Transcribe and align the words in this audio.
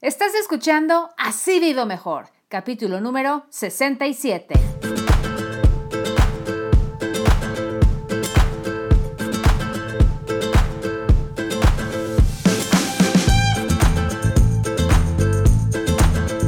Estás 0.00 0.32
escuchando 0.36 1.10
Así 1.16 1.58
Vivo 1.58 1.84
Mejor, 1.84 2.28
capítulo 2.46 3.00
número 3.00 3.46
67. 3.50 4.54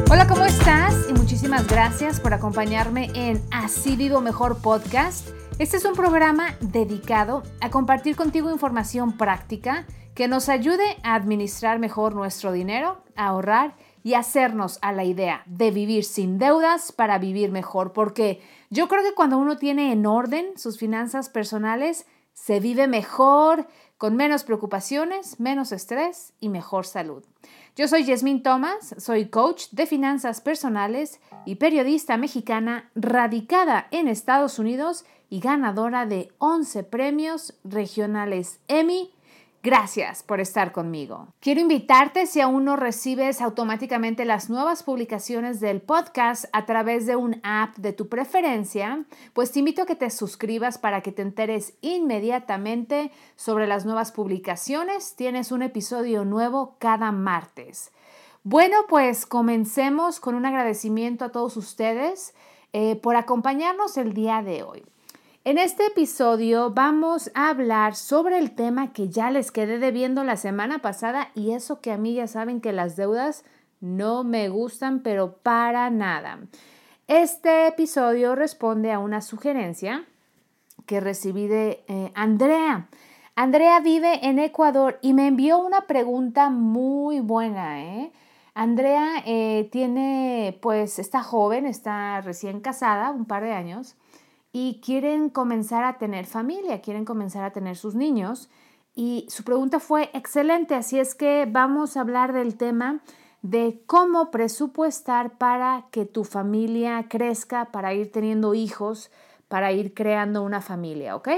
Hola, 0.09 0.29
¿cómo 0.29 0.45
estás? 0.45 0.95
Y 1.09 1.13
muchísimas 1.15 1.67
gracias 1.67 2.21
por 2.21 2.33
acompañarme 2.33 3.11
en 3.17 3.43
Así 3.51 3.97
Vivo 3.97 4.21
Mejor 4.21 4.63
podcast. 4.63 5.31
Este 5.59 5.77
es 5.77 5.85
un 5.85 5.95
programa 5.95 6.55
dedicado 6.61 7.43
a 7.61 7.69
compartir 7.69 8.15
contigo 8.15 8.53
información 8.53 9.17
práctica 9.17 9.87
que 10.21 10.29
nos 10.29 10.51
ayude 10.51 10.99
a 11.03 11.15
administrar 11.15 11.79
mejor 11.79 12.15
nuestro 12.15 12.53
dinero, 12.53 13.03
a 13.17 13.29
ahorrar 13.29 13.75
y 14.03 14.13
hacernos 14.13 14.79
a 14.83 14.93
la 14.93 15.03
idea 15.03 15.43
de 15.47 15.71
vivir 15.71 16.05
sin 16.05 16.39
deudas 16.39 16.93
para 16.93 17.19
vivir 17.19 17.51
mejor, 17.51 17.95
porque 17.95 18.43
yo 18.69 18.87
creo 18.87 19.03
que 19.03 19.15
cuando 19.15 19.39
uno 19.39 19.57
tiene 19.57 19.93
en 19.93 20.05
orden 20.05 20.59
sus 20.59 20.77
finanzas 20.79 21.31
personales, 21.31 22.05
se 22.35 22.61
vive 22.61 22.87
mejor, 22.87 23.67
con 23.97 24.15
menos 24.15 24.45
preocupaciones, 24.45 25.41
menos 25.41 25.73
estrés 25.73 26.35
y 26.39 26.51
mejor 26.51 26.85
salud. 26.85 27.25
Yo 27.75 27.89
soy 27.89 28.05
Yasmín 28.05 28.43
Thomas, 28.43 28.95
soy 28.99 29.31
coach 29.31 29.69
de 29.71 29.87
finanzas 29.87 30.43
personales 30.43 31.19
y 31.47 31.55
periodista 31.55 32.19
mexicana 32.19 32.91
radicada 32.95 33.89
en 33.91 34.07
Estados 34.07 34.59
Unidos 34.59 35.07
y 35.31 35.41
ganadora 35.41 36.05
de 36.05 36.31
11 36.37 36.85
premios 36.85 37.55
regionales 37.65 38.61
Emmy 38.69 39.15
Gracias 39.63 40.23
por 40.23 40.41
estar 40.41 40.73
conmigo. 40.73 41.29
Quiero 41.39 41.61
invitarte 41.61 42.25
si 42.25 42.41
aún 42.41 42.65
no 42.65 42.77
recibes 42.77 43.43
automáticamente 43.43 44.25
las 44.25 44.49
nuevas 44.49 44.83
publicaciones 44.83 45.61
del 45.61 45.83
podcast 45.83 46.47
a 46.53 46.65
través 46.65 47.05
de 47.05 47.17
un 47.17 47.41
app 47.43 47.77
de 47.77 47.93
tu 47.93 48.09
preferencia, 48.09 49.05
pues 49.35 49.53
te 49.53 49.59
invito 49.59 49.83
a 49.83 49.87
que 49.87 49.97
te 49.97 50.09
suscribas 50.09 50.79
para 50.79 51.03
que 51.03 51.13
te 51.13 51.21
enteres 51.21 51.75
inmediatamente 51.83 53.13
sobre 53.37 53.67
las 53.67 53.85
nuevas 53.85 54.13
publicaciones. 54.13 55.15
Tienes 55.15 55.53
un 55.53 55.61
episodio 55.61 56.25
nuevo 56.25 56.77
cada 56.79 57.13
martes. 57.13 57.93
Bueno, 58.45 58.77
pues 58.89 59.27
comencemos 59.27 60.21
con 60.21 60.37
un 60.37 60.47
agradecimiento 60.47 61.27
a 61.27 61.33
todos 61.33 61.59
ustedes 61.59 62.35
eh, 62.73 62.97
por 62.97 63.15
acompañarnos 63.17 63.99
el 63.99 64.15
día 64.15 64.41
de 64.41 64.63
hoy. 64.63 64.87
En 65.43 65.57
este 65.57 65.87
episodio 65.87 66.71
vamos 66.71 67.31
a 67.35 67.49
hablar 67.49 67.95
sobre 67.95 68.37
el 68.37 68.51
tema 68.51 68.93
que 68.93 69.09
ya 69.09 69.31
les 69.31 69.51
quedé 69.51 69.79
debiendo 69.79 70.23
la 70.23 70.37
semana 70.37 70.81
pasada 70.81 71.29
y 71.35 71.53
eso 71.53 71.81
que 71.81 71.93
a 71.93 71.97
mí 71.97 72.13
ya 72.13 72.27
saben 72.27 72.61
que 72.61 72.75
las 72.75 72.95
deudas 72.95 73.43
no 73.81 74.23
me 74.23 74.51
gustan 74.51 75.01
pero 75.01 75.39
para 75.39 75.89
nada. 75.89 76.41
Este 77.09 77.69
episodio 77.69 78.35
responde 78.35 78.93
a 78.93 78.99
una 78.99 79.23
sugerencia 79.23 80.05
que 80.85 81.01
recibí 81.01 81.47
de 81.49 81.85
eh, 81.89 82.13
Andrea. 82.15 82.91
Andrea 83.35 83.81
vive 83.81 84.27
en 84.27 84.39
Ecuador 84.39 84.99
y 85.01 85.15
me 85.15 85.27
envió 85.27 85.59
una 85.59 85.87
pregunta 85.87 86.51
muy 86.51 87.21
buena. 87.21 87.83
¿eh? 87.83 88.13
Andrea 88.53 89.23
eh, 89.25 89.71
tiene, 89.73 90.59
pues, 90.61 90.99
está 90.99 91.23
joven, 91.23 91.65
está 91.65 92.21
recién 92.21 92.61
casada, 92.61 93.11
un 93.11 93.25
par 93.25 93.43
de 93.43 93.55
años 93.55 93.97
y 94.53 94.81
quieren 94.85 95.31
comenzar 95.31 95.85
a 95.85 95.99
tener 95.99 96.27
familia, 96.27 96.81
quieren 96.81 97.05
comenzar 97.05 97.45
a 97.45 97.53
tener 97.53 97.77
sus 97.77 97.95
niños. 97.95 98.49
Y 98.95 99.27
su 99.29 99.45
pregunta 99.45 99.79
fue 99.79 100.11
excelente, 100.13 100.75
así 100.75 100.99
es 100.99 101.15
que 101.15 101.47
vamos 101.49 101.97
a 101.97 102.01
hablar 102.01 102.33
del 102.33 102.57
tema 102.57 103.01
de 103.43 103.83
cómo 103.87 104.31
presupuestar 104.31 105.39
para 105.39 105.87
que 105.91 106.05
tu 106.05 106.25
familia 106.25 107.07
crezca, 107.09 107.67
para 107.67 107.95
ir 107.95 108.13
teniendo 108.13 108.55
hijos, 108.55 109.11
para 109.49 109.73
ir 109.73 109.95
creando 109.95 110.43
una 110.43 110.61
familia, 110.61 111.17
¿ok? 111.17 111.29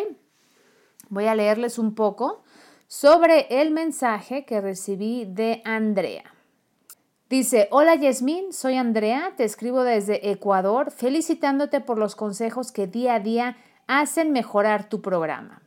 Voy 1.09 1.26
a 1.26 1.34
leerles 1.34 1.78
un 1.78 1.94
poco 1.94 2.42
sobre 2.88 3.47
el 3.60 3.70
mensaje 3.70 4.44
que 4.44 4.60
recibí 4.60 5.25
de 5.26 5.62
Andrea. 5.65 6.31
Dice, 7.32 7.66
hola 7.70 7.94
Yasmín, 7.94 8.53
soy 8.53 8.75
Andrea, 8.75 9.32
te 9.38 9.44
escribo 9.44 9.84
desde 9.84 10.32
Ecuador, 10.32 10.91
felicitándote 10.91 11.81
por 11.81 11.97
los 11.97 12.15
consejos 12.15 12.72
que 12.72 12.87
día 12.87 13.15
a 13.15 13.20
día 13.20 13.56
hacen 13.87 14.32
mejorar 14.32 14.91
tu 14.91 15.00
programa. 15.00 15.62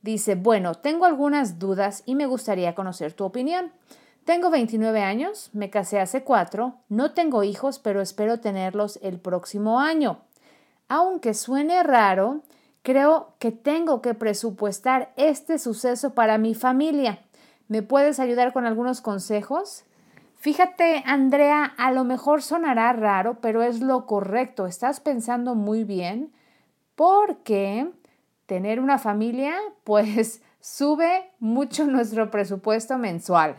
Dice, 0.00 0.34
bueno, 0.34 0.76
tengo 0.76 1.04
algunas 1.04 1.58
dudas 1.58 2.04
y 2.06 2.14
me 2.14 2.24
gustaría 2.24 2.74
conocer 2.74 3.12
tu 3.12 3.24
opinión. 3.24 3.70
Tengo 4.24 4.48
29 4.48 5.02
años, 5.02 5.50
me 5.52 5.68
casé 5.68 6.00
hace 6.00 6.24
cuatro, 6.24 6.76
no 6.88 7.12
tengo 7.12 7.42
hijos, 7.42 7.78
pero 7.78 8.00
espero 8.00 8.40
tenerlos 8.40 8.98
el 9.02 9.20
próximo 9.20 9.78
año. 9.78 10.22
Aunque 10.88 11.34
suene 11.34 11.82
raro, 11.82 12.40
creo 12.82 13.34
que 13.38 13.52
tengo 13.52 14.00
que 14.00 14.14
presupuestar 14.14 15.12
este 15.16 15.58
suceso 15.58 16.14
para 16.14 16.38
mi 16.38 16.54
familia. 16.54 17.20
¿Me 17.68 17.82
puedes 17.82 18.20
ayudar 18.20 18.54
con 18.54 18.64
algunos 18.64 19.02
consejos? 19.02 19.84
Fíjate, 20.40 21.02
Andrea, 21.04 21.74
a 21.76 21.92
lo 21.92 22.04
mejor 22.04 22.40
sonará 22.40 22.94
raro, 22.94 23.42
pero 23.42 23.62
es 23.62 23.80
lo 23.80 24.06
correcto. 24.06 24.66
Estás 24.66 24.98
pensando 24.98 25.54
muy 25.54 25.84
bien 25.84 26.32
porque 26.94 27.90
tener 28.46 28.80
una 28.80 28.96
familia, 28.96 29.54
pues 29.84 30.42
sube 30.58 31.30
mucho 31.40 31.84
nuestro 31.84 32.30
presupuesto 32.30 32.96
mensual. 32.96 33.56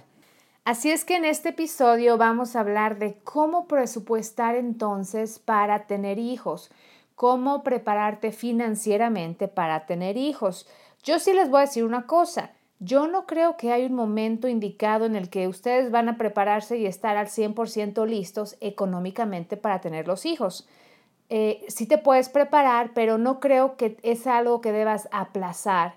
Así 0.66 0.90
es 0.90 1.06
que 1.06 1.18
en 1.18 1.26
este 1.26 1.50
episodio 1.50 2.18
vamos 2.18 2.56
a 2.56 2.62
hablar 2.62 2.98
de 2.98 3.14
cómo 3.24 3.68
presupuestar 3.68 4.56
entonces 4.56 5.38
para 5.38 5.86
tener 5.86 6.18
hijos, 6.18 6.72
cómo 7.14 7.62
prepararte 7.62 8.32
financieramente 8.32 9.48
para 9.48 9.86
tener 9.86 10.18
hijos. 10.18 10.68
Yo 11.04 11.20
sí 11.20 11.32
les 11.34 11.48
voy 11.48 11.60
a 11.60 11.66
decir 11.66 11.86
una 11.86 12.08
cosa, 12.08 12.52
yo 12.84 13.06
no 13.08 13.28
creo 13.28 13.58
que 13.58 13.72
hay 13.72 13.86
un 13.86 13.94
momento 13.94 14.48
indicado 14.48 15.06
en 15.06 15.16
el 15.16 15.30
que 15.30 15.48
ustedes 15.48 15.92
van 15.92 16.10
a 16.10 16.18
prepararse 16.18 16.80
y 16.80 16.88
estar 16.88 17.16
al 17.16 17.28
100% 17.28 18.08
listos 18.08 18.58
económicamente 18.60 19.56
para 19.56 19.80
tener 19.82 20.08
los 20.08 20.26
hijos. 20.26 20.68
Eh, 21.30 21.64
sí 21.68 21.86
te 21.86 22.00
puedes 22.00 22.30
preparar, 22.30 22.92
pero 22.96 23.20
no 23.20 23.40
creo 23.40 23.78
que 23.78 23.98
es 24.02 24.26
algo 24.26 24.62
que 24.62 24.72
debas 24.72 25.08
aplazar 25.12 25.94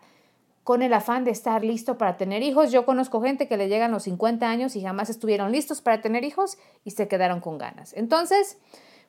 con 0.63 0.83
el 0.83 0.93
afán 0.93 1.25
de 1.25 1.31
estar 1.31 1.65
listo 1.65 1.97
para 1.97 2.19
tener 2.19 2.43
hijos. 2.43 2.71
Yo 2.71 2.85
conozco 2.85 3.23
gente 3.23 3.49
que 3.49 3.57
le 3.57 3.69
llegan 3.69 3.91
los 3.91 4.03
50 4.03 4.47
años 4.47 4.77
y 4.77 4.83
jamás 4.83 5.09
estuvieron 5.09 5.53
listos 5.53 5.81
para 5.81 6.03
tener 6.03 6.23
hijos 6.23 6.59
y 6.85 6.91
se 6.91 7.09
quedaron 7.09 7.41
con 7.41 7.57
ganas. 7.57 7.95
Entonces, 7.95 8.59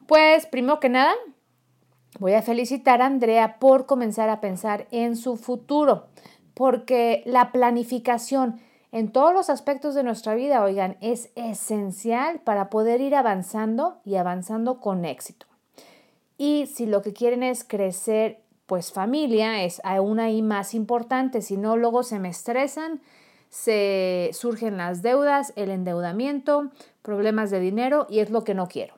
pues 0.08 0.46
primero 0.46 0.80
que 0.80 0.88
nada, 0.88 1.14
voy 2.20 2.36
a 2.36 2.42
felicitar 2.42 3.02
a 3.02 3.08
Andrea 3.08 3.60
por 3.60 3.86
comenzar 3.86 4.30
a 4.30 4.40
pensar 4.40 4.88
en 4.92 5.18
su 5.18 5.36
futuro 5.36 6.08
porque 6.56 7.22
la 7.26 7.52
planificación 7.52 8.60
en 8.92 9.12
todos 9.12 9.34
los 9.34 9.50
aspectos 9.50 9.94
de 9.94 10.04
nuestra 10.04 10.36
vida, 10.36 10.64
oigan, 10.64 10.96
es 11.02 11.30
esencial 11.36 12.40
para 12.40 12.70
poder 12.70 13.02
ir 13.02 13.14
avanzando 13.14 13.98
y 14.06 14.16
avanzando 14.16 14.80
con 14.80 15.04
éxito. 15.04 15.46
Y 16.38 16.68
si 16.68 16.86
lo 16.86 17.02
que 17.02 17.12
quieren 17.12 17.44
es 17.44 17.66
crecer, 17.66 18.40
pues 18.66 18.94
familia 18.94 19.64
es 19.64 19.82
aún 19.84 20.22
ahí 20.22 20.42
más 20.42 20.74
importante, 20.74 21.42
si 21.42 21.58
no 21.58 21.76
luego 21.76 22.04
se 22.04 22.20
me 22.20 22.30
estresan, 22.30 23.02
se 23.50 24.30
surgen 24.32 24.78
las 24.78 25.02
deudas, 25.02 25.52
el 25.58 25.72
endeudamiento, 25.72 26.72
problemas 27.02 27.52
de 27.52 27.60
dinero 27.60 28.08
y 28.10 28.20
es 28.20 28.30
lo 28.30 28.46
que 28.46 28.54
no 28.54 28.68
quiero. 28.68 28.96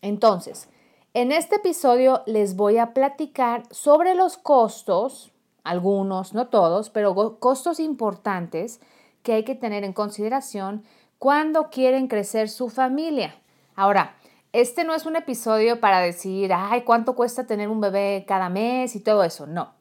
Entonces, 0.00 0.68
en 1.12 1.32
este 1.32 1.56
episodio 1.56 2.22
les 2.26 2.54
voy 2.54 2.78
a 2.78 2.94
platicar 2.94 3.64
sobre 3.72 4.14
los 4.14 4.38
costos 4.38 5.31
algunos, 5.64 6.34
no 6.34 6.48
todos, 6.48 6.90
pero 6.90 7.38
costos 7.38 7.80
importantes 7.80 8.80
que 9.22 9.34
hay 9.34 9.44
que 9.44 9.54
tener 9.54 9.84
en 9.84 9.92
consideración 9.92 10.82
cuando 11.18 11.70
quieren 11.70 12.08
crecer 12.08 12.48
su 12.48 12.68
familia. 12.68 13.36
Ahora, 13.76 14.16
este 14.52 14.84
no 14.84 14.94
es 14.94 15.06
un 15.06 15.16
episodio 15.16 15.80
para 15.80 16.00
decir, 16.00 16.52
ay, 16.52 16.82
¿cuánto 16.82 17.14
cuesta 17.14 17.46
tener 17.46 17.68
un 17.68 17.80
bebé 17.80 18.24
cada 18.26 18.48
mes 18.48 18.94
y 18.96 19.00
todo 19.00 19.24
eso? 19.24 19.46
No. 19.46 19.72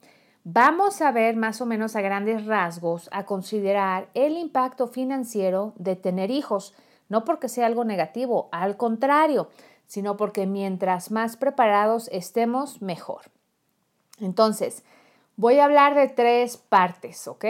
Vamos 0.44 1.02
a 1.02 1.12
ver 1.12 1.36
más 1.36 1.62
o 1.62 1.66
menos 1.66 1.96
a 1.96 2.02
grandes 2.02 2.46
rasgos, 2.46 3.10
a 3.12 3.26
considerar 3.26 4.08
el 4.14 4.38
impacto 4.38 4.88
financiero 4.88 5.74
de 5.76 5.96
tener 5.96 6.32
hijos, 6.32 6.74
no 7.10 7.26
porque 7.26 7.50
sea 7.50 7.68
algo 7.68 7.84
negativo, 7.84 8.50
al 8.52 8.78
contrario, 8.78 9.50
sino 9.88 10.16
porque 10.16 10.48
mientras 10.48 11.12
más 11.12 11.38
preparados 11.38 12.08
estemos, 12.12 12.82
mejor. 12.82 13.24
Entonces, 14.20 14.84
Voy 15.42 15.58
a 15.58 15.66
hablar 15.66 15.96
de 15.96 16.08
tres 16.08 16.58
partes, 16.58 17.28
¿ok? 17.28 17.46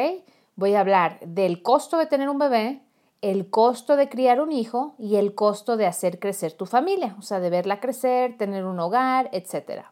Voy 0.56 0.76
a 0.76 0.80
hablar 0.80 1.20
del 1.26 1.62
costo 1.62 1.98
de 1.98 2.06
tener 2.06 2.30
un 2.30 2.40
bebé, 2.40 2.82
el 3.20 3.50
costo 3.50 3.98
de 3.98 4.08
criar 4.08 4.40
un 4.40 4.54
hijo 4.54 4.96
y 4.98 5.18
el 5.18 5.36
costo 5.36 5.76
de 5.76 5.88
hacer 5.88 6.18
crecer 6.18 6.54
tu 6.54 6.66
familia, 6.66 7.18
o 7.20 7.22
sea, 7.22 7.42
de 7.42 7.50
verla 7.50 7.82
crecer, 7.82 8.38
tener 8.38 8.64
un 8.64 8.80
hogar, 8.80 9.30
etc. 9.34 9.88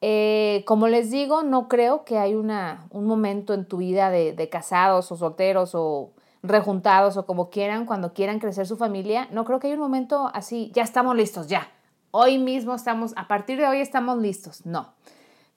Eh, 0.00 0.64
como 0.66 0.88
les 0.88 1.10
digo, 1.10 1.42
no 1.42 1.68
creo 1.68 2.06
que 2.06 2.16
hay 2.16 2.34
una, 2.34 2.86
un 2.88 3.04
momento 3.04 3.52
en 3.52 3.66
tu 3.66 3.76
vida 3.76 4.08
de, 4.08 4.32
de 4.32 4.48
casados 4.48 5.12
o 5.12 5.16
solteros 5.18 5.74
o 5.74 6.12
rejuntados 6.42 7.18
o 7.18 7.26
como 7.26 7.50
quieran, 7.50 7.84
cuando 7.84 8.14
quieran 8.14 8.38
crecer 8.38 8.66
su 8.66 8.78
familia, 8.78 9.28
no 9.30 9.44
creo 9.44 9.58
que 9.58 9.66
haya 9.66 9.76
un 9.76 9.82
momento 9.82 10.30
así, 10.32 10.72
ya 10.74 10.84
estamos 10.84 11.14
listos, 11.14 11.48
ya. 11.48 11.68
Hoy 12.12 12.38
mismo 12.38 12.74
estamos, 12.74 13.12
a 13.18 13.28
partir 13.28 13.58
de 13.58 13.66
hoy 13.66 13.80
estamos 13.82 14.16
listos. 14.16 14.64
No. 14.64 14.94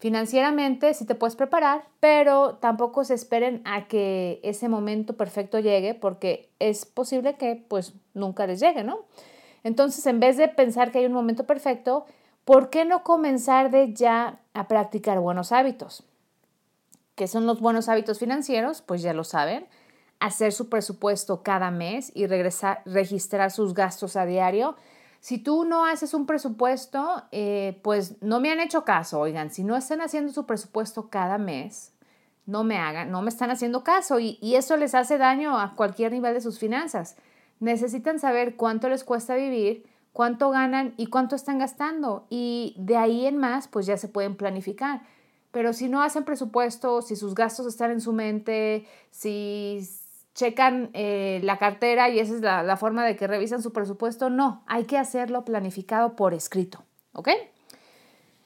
Financieramente 0.02 0.96
sí 0.96 1.06
te 1.06 1.14
puedes 1.14 1.36
preparar, 1.36 1.86
pero 2.00 2.56
tampoco 2.56 3.04
se 3.04 3.14
esperen 3.14 3.62
a 3.66 3.88
que 3.88 4.40
ese 4.42 4.68
momento 4.68 5.16
perfecto 5.16 5.60
llegue 5.60 5.94
porque 5.94 6.50
es 6.58 6.88
posible 6.88 7.36
que 7.36 7.64
pues 7.68 7.94
nunca 8.16 8.48
les 8.48 8.60
llegue, 8.60 8.84
¿no? 8.84 9.06
Entonces, 9.64 10.04
en 10.08 10.20
vez 10.20 10.38
de 10.38 10.48
pensar 10.48 10.92
que 10.92 10.98
hay 10.98 11.06
un 11.06 11.14
momento 11.14 11.46
perfecto, 11.46 12.08
¿por 12.46 12.72
qué 12.72 12.84
no 12.84 13.04
comenzar 13.04 13.70
de 13.70 13.94
ya 13.94 14.40
a 14.56 14.68
practicar 14.68 15.20
buenos 15.20 15.52
hábitos? 15.52 16.04
¿Qué 17.14 17.28
son 17.28 17.46
los 17.46 17.62
buenos 17.62 17.88
hábitos 17.88 18.18
financieros? 18.18 18.82
Pues 18.82 19.04
ya 19.04 19.14
lo 19.14 19.24
saben. 19.24 19.68
Hacer 20.20 20.52
su 20.52 20.68
presupuesto 20.68 21.44
cada 21.44 21.70
mes 21.70 22.12
y 22.16 22.26
regresar, 22.26 22.82
registrar 22.86 23.52
sus 23.52 23.76
gastos 23.76 24.16
a 24.16 24.26
diario 24.26 24.76
si 25.22 25.38
tú 25.38 25.66
no 25.66 25.86
haces 25.86 26.16
un 26.16 26.26
presupuesto, 26.26 27.24
eh, 27.32 27.80
pues 27.84 28.22
no 28.24 28.40
me 28.40 28.52
han 28.52 28.60
hecho 28.60 28.84
caso, 28.84 29.20
oigan, 29.20 29.52
si 29.52 29.64
no 29.64 29.78
están 29.78 30.02
haciendo 30.02 30.34
su 30.34 30.48
presupuesto 30.48 31.10
cada 31.10 31.38
mes, 31.38 31.94
no 32.48 32.64
me 32.64 32.80
hagan, 32.80 33.12
no 33.12 33.22
me 33.22 33.30
están 33.30 33.52
haciendo 33.52 33.84
caso 33.84 34.20
y, 34.20 34.40
y 34.42 34.56
eso 34.56 34.78
les 34.78 34.96
hace 34.96 35.20
daño 35.20 35.60
a 35.60 35.76
cualquier 35.76 36.12
nivel 36.12 36.34
de 36.34 36.42
sus 36.42 36.58
finanzas. 36.58 37.18
Necesitan 37.60 38.18
saber 38.18 38.56
cuánto 38.56 38.90
les 38.90 39.04
cuesta 39.04 39.36
vivir, 39.36 39.86
cuánto 40.12 40.50
ganan 40.50 40.96
y 40.98 41.06
cuánto 41.06 41.36
están 41.36 41.60
gastando 41.60 42.26
y 42.32 42.74
de 42.80 42.98
ahí 42.98 43.28
en 43.28 43.38
más, 43.38 43.68
pues 43.68 43.86
ya 43.86 43.98
se 43.98 44.08
pueden 44.08 44.36
planificar. 44.36 45.04
Pero 45.52 45.72
si 45.74 45.88
no 45.88 46.02
hacen 46.02 46.24
presupuesto, 46.24 47.04
si 47.04 47.16
sus 47.16 47.36
gastos 47.36 47.68
están 47.68 47.92
en 47.92 48.02
su 48.02 48.12
mente, 48.12 48.88
si 49.12 49.88
checan 50.34 50.90
eh, 50.94 51.40
la 51.44 51.58
cartera 51.58 52.10
y 52.10 52.20
esa 52.20 52.36
es 52.36 52.42
la, 52.42 52.78
forma 52.78 53.06
de 53.06 53.16
que 53.16 53.28
revisan 53.28 53.62
su 53.62 53.74
presupuesto. 53.74 54.30
No, 54.30 54.64
hay 54.68 54.86
que 54.86 54.98
hacerlo 54.98 55.46
planificado 55.46 56.16
por 56.16 56.34
escrito, 56.34 56.84
¿ok? 57.14 57.30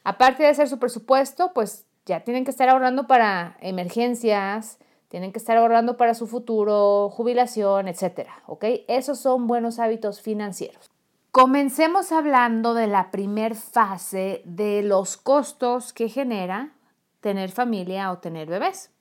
Aparte 0.04 0.44
de 0.44 0.50
hacer 0.50 0.68
su 0.68 0.80
presupuesto, 0.80 1.52
pues 1.54 1.86
ya 2.06 2.22
tienen 2.22 2.46
que 2.46 2.52
estar 2.52 2.70
ahorrando 2.70 3.08
para 3.08 3.58
emergencias, 3.62 4.78
tienen 5.10 5.32
que 5.32 5.40
estar 5.40 5.58
ahorrando 5.58 5.98
para 5.98 6.14
su 6.14 6.28
futuro, 6.28 7.10
jubilación, 7.10 7.88
etcétera, 7.88 8.44
¿ok? 8.48 8.66
Esos 8.88 9.20
son 9.20 9.48
buenos 9.48 9.80
hábitos 9.80 10.22
financieros. 10.22 10.90
Comencemos 11.32 12.12
hablando 12.12 12.74
de 12.74 12.88
la 12.88 13.12
primer 13.12 13.56
fase 13.56 14.42
de 14.46 14.82
los 14.84 15.18
costos 15.18 15.92
que 15.92 16.08
genera 16.08 16.72
tener 17.20 17.52
familia 17.52 18.12
o 18.12 18.20
tener 18.20 18.48
bebés. 18.48 18.95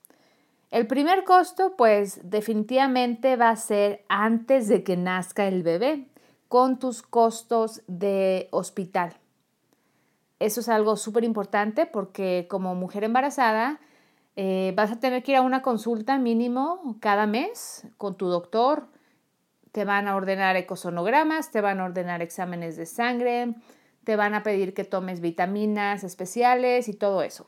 El 0.70 0.86
primer 0.86 1.24
costo, 1.24 1.74
pues 1.76 2.20
definitivamente 2.28 3.36
va 3.36 3.50
a 3.50 3.56
ser 3.56 4.04
antes 4.08 4.68
de 4.68 4.82
que 4.82 4.96
nazca 4.96 5.46
el 5.46 5.62
bebé, 5.62 6.06
con 6.48 6.78
tus 6.78 7.02
costos 7.02 7.82
de 7.86 8.48
hospital. 8.52 9.16
Eso 10.38 10.60
es 10.60 10.68
algo 10.68 10.96
súper 10.96 11.24
importante 11.24 11.86
porque 11.86 12.46
como 12.48 12.74
mujer 12.74 13.02
embarazada 13.02 13.80
eh, 14.36 14.72
vas 14.76 14.92
a 14.92 15.00
tener 15.00 15.22
que 15.22 15.32
ir 15.32 15.38
a 15.38 15.42
una 15.42 15.62
consulta 15.62 16.18
mínimo 16.18 16.96
cada 17.00 17.26
mes 17.26 17.86
con 17.98 18.16
tu 18.16 18.26
doctor. 18.26 18.86
Te 19.72 19.84
van 19.84 20.06
a 20.06 20.16
ordenar 20.16 20.56
ecosonogramas, 20.56 21.50
te 21.50 21.60
van 21.60 21.80
a 21.80 21.86
ordenar 21.86 22.22
exámenes 22.22 22.76
de 22.76 22.86
sangre, 22.86 23.54
te 24.04 24.16
van 24.16 24.34
a 24.34 24.42
pedir 24.42 24.74
que 24.74 24.84
tomes 24.84 25.20
vitaminas 25.20 26.04
especiales 26.04 26.88
y 26.88 26.94
todo 26.94 27.22
eso. 27.22 27.46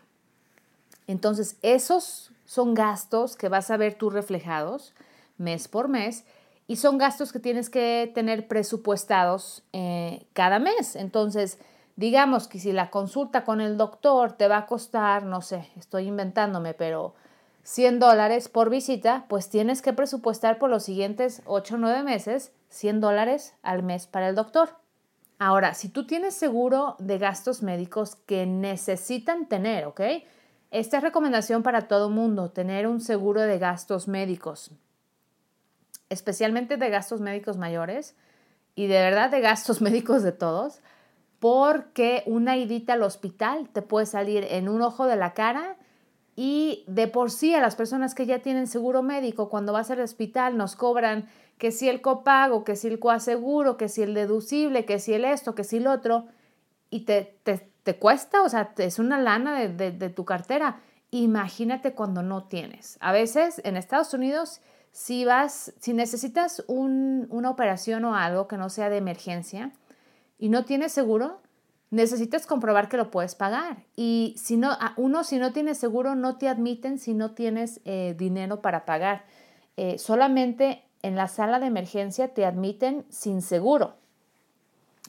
Entonces, 1.07 1.59
esos 1.62 2.33
son 2.47 2.73
gastos 2.73 3.37
que 3.37 3.51
vas 3.51 3.71
a 3.71 3.77
ver 3.77 3.95
tú 3.95 4.09
reflejados 4.09 4.95
mes 5.37 5.69
por 5.69 5.89
mes 5.89 6.25
y 6.67 6.77
son 6.77 6.97
gastos 6.97 7.33
que 7.33 7.39
tienes 7.39 7.69
que 7.69 8.11
tener 8.15 8.49
presupuestados 8.49 9.63
eh, 9.73 10.27
cada 10.33 10.59
mes. 10.59 10.97
Entonces, 10.97 11.59
digamos 11.97 12.49
que 12.49 12.59
si 12.59 12.73
la 12.73 12.91
consulta 12.91 13.45
con 13.45 13.61
el 13.61 13.77
doctor 13.77 14.33
te 14.33 14.49
va 14.49 14.59
a 14.59 14.67
costar, 14.67 15.25
no 15.25 15.43
sé, 15.43 15.69
estoy 15.77 16.07
inventándome, 16.09 16.75
pero 16.75 17.15
100 17.63 17.99
dólares 17.99 18.49
por 18.49 18.71
visita, 18.71 19.27
pues 19.29 19.49
tienes 19.49 19.83
que 19.83 19.93
presupuestar 19.93 20.59
por 20.59 20.71
los 20.71 20.85
siguientes 20.85 21.43
8 21.47 21.75
o 21.75 21.79
9 21.79 22.03
meses 22.03 22.53
100 22.69 23.01
dólares 23.01 23.55
al 23.63 23.83
mes 23.83 24.07
para 24.07 24.29
el 24.29 24.35
doctor. 24.35 24.71
Ahora, 25.39 25.75
si 25.75 25.89
tú 25.89 26.07
tienes 26.07 26.35
seguro 26.35 26.97
de 26.99 27.19
gastos 27.19 27.63
médicos 27.63 28.17
que 28.17 28.47
necesitan 28.47 29.47
tener, 29.47 29.87
¿ok? 29.87 30.01
Esta 30.76 30.99
es 30.99 31.02
recomendación 31.02 31.62
para 31.62 31.88
todo 31.88 32.11
mundo, 32.11 32.50
tener 32.50 32.87
un 32.87 33.00
seguro 33.00 33.40
de 33.40 33.58
gastos 33.58 34.08
médicos, 34.08 34.73
especialmente 36.11 36.76
de 36.76 36.90
gastos 36.90 37.23
médicos 37.23 37.56
mayores 37.56 38.14
y 38.75 38.87
de 38.87 38.99
verdad 39.00 39.31
de 39.31 39.40
gastos 39.40 39.81
médicos 39.81 40.23
de 40.23 40.32
todos, 40.32 40.81
porque 41.38 42.25
una 42.26 42.58
idita 42.58 42.93
al 42.93 43.05
hospital 43.05 43.70
te 43.70 43.81
puede 43.81 44.05
salir 44.05 44.46
en 44.50 44.69
un 44.69 44.82
ojo 44.82 45.06
de 45.06 45.17
la 45.17 45.32
cara 45.32 45.78
y 46.34 46.84
de 46.88 47.08
por 47.08 47.31
sí 47.31 47.55
a 47.55 47.62
las 47.62 47.75
personas 47.75 48.14
que 48.14 48.26
ya 48.26 48.40
tienen 48.40 48.67
seguro 48.67 49.02
médico, 49.02 49.49
cuando 49.49 49.73
vas 49.73 49.90
al 49.90 50.00
hospital 50.00 50.58
nos 50.58 50.76
cobran 50.76 51.26
que 51.56 51.73
si 51.73 51.88
el 51.88 52.02
copago, 52.02 52.64
que 52.64 52.76
si 52.76 52.88
el 52.88 52.99
coaseguro, 52.99 53.78
que 53.78 53.88
si 53.88 54.02
el 54.02 54.12
deducible, 54.12 54.84
que 54.84 54.99
si 54.99 55.14
el 55.14 55.25
esto, 55.25 55.55
que 55.55 55.64
si 55.64 55.78
el 55.78 55.87
otro, 55.87 56.26
y 56.90 57.06
te, 57.06 57.38
te, 57.44 57.70
te 57.87 57.94
cuesta, 57.94 58.43
o 58.43 58.49
sea, 58.49 58.73
es 58.79 58.99
una 58.99 59.17
lana 59.17 59.61
de, 59.69 60.11
tu 60.11 60.25
cartera. 60.25 60.81
Imagínate 61.12 61.94
cuando 61.94 62.21
no 62.21 62.43
tienes. 62.43 62.99
A 63.00 63.12
veces 63.12 63.61
en 63.62 63.77
Estados 63.77 64.12
Unidos, 64.12 64.61
si 64.91 65.25
vas, 65.25 65.73
si 65.79 65.93
necesitas 65.93 66.65
una 66.67 67.49
operación 67.49 68.05
o 68.05 68.17
algo 68.17 68.49
que 68.49 68.56
no 68.56 68.71
sea 68.71 68.91
de 68.91 68.97
emergencia 68.97 69.71
y 70.37 70.49
no 70.49 70.65
tienes 70.65 70.91
seguro, 70.91 71.38
necesitas 71.93 72.44
comprobar 72.49 72.88
que 72.88 72.97
lo 72.97 73.12
puedes 73.12 73.37
pagar. 73.37 73.85
Y 73.94 74.35
si 74.37 74.56
no, 74.56 74.77
uno, 74.97 75.23
si 75.23 75.38
no 75.38 75.53
tienes 75.53 75.79
seguro, 75.79 76.17
no 76.17 76.38
te 76.38 76.49
admiten 76.49 76.99
si 76.99 77.15
no 77.15 77.35
tienes 77.35 77.81
eh, 77.85 78.17
dinero 78.19 78.62
para 78.62 78.85
pagar. 78.85 79.27
Eh, 79.77 79.97
solamente 79.99 80.83
en 81.03 81.15
la 81.15 81.29
sala 81.29 81.61
de 81.61 81.67
emergencia 81.67 82.35
te 82.35 82.47
admiten 82.47 83.05
sin 83.11 83.43
seguro. 83.43 83.94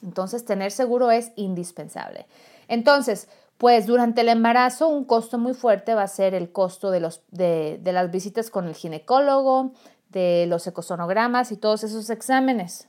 Entonces, 0.04 0.44
tener 0.44 0.70
seguro 0.70 1.10
es 1.10 1.32
indispensable. 1.34 2.26
Entonces, 2.68 3.28
pues 3.58 3.86
durante 3.86 4.20
el 4.20 4.28
embarazo 4.28 4.88
un 4.88 5.04
costo 5.04 5.36
muy 5.36 5.52
fuerte 5.52 5.94
va 5.94 6.02
a 6.02 6.08
ser 6.08 6.34
el 6.34 6.52
costo 6.52 6.90
de, 6.90 7.00
los, 7.00 7.22
de, 7.30 7.80
las 7.84 8.10
visitas 8.10 8.50
con 8.50 8.68
el 8.68 8.74
ginecólogo, 8.74 9.72
de 10.10 10.46
los 10.46 10.66
ecosonogramas 10.66 11.50
y 11.50 11.56
todos 11.56 11.82
esos 11.82 12.08
exámenes. 12.08 12.88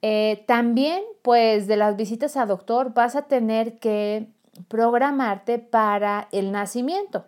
Eh, 0.00 0.44
también, 0.46 1.02
pues 1.22 1.66
de 1.66 1.76
las 1.76 1.96
visitas 1.96 2.36
a 2.36 2.46
doctor 2.46 2.94
vas 2.94 3.16
a 3.16 3.22
tener 3.22 3.80
que 3.80 4.28
programarte 4.68 5.58
para 5.58 6.28
el 6.30 6.52
nacimiento. 6.52 7.24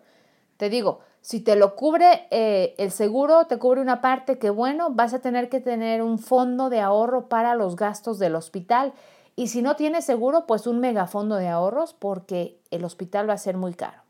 Te 0.55 0.69
digo, 0.69 1.01
si 1.19 1.41
te 1.41 1.55
lo 1.55 1.75
cubre 1.75 2.27
eh, 2.31 2.73
el 2.77 2.91
seguro, 2.91 3.45
te 3.47 3.57
cubre 3.57 3.81
una 3.81 3.99
parte 3.99 4.39
que 4.39 4.49
bueno, 4.49 4.91
vas 4.91 5.13
a 5.13 5.19
tener 5.19 5.49
que 5.49 5.59
tener 5.59 6.01
un 6.01 6.19
fondo 6.19 6.69
de 6.69 6.79
ahorro 6.79 7.27
para 7.27 7.55
los 7.55 7.75
gastos 7.75 8.17
del 8.17 8.35
hospital 8.35 8.93
y 9.35 9.47
si 9.47 9.61
no 9.61 9.75
tienes 9.75 10.05
seguro, 10.05 10.45
pues 10.45 10.67
un 10.67 10.79
megafondo 10.79 11.35
de 11.35 11.47
ahorros 11.47 11.93
porque 11.93 12.59
el 12.69 12.83
hospital 12.83 13.29
va 13.29 13.33
a 13.33 13.37
ser 13.37 13.57
muy 13.57 13.73
caro. 13.73 14.01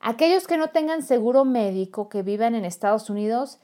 Aquellos 0.00 0.46
que 0.46 0.56
no 0.56 0.68
tengan 0.68 1.02
seguro 1.02 1.44
médico, 1.44 2.08
que 2.08 2.22
vivan 2.22 2.54
en 2.54 2.64
Estados 2.64 3.10
Unidos, 3.10 3.58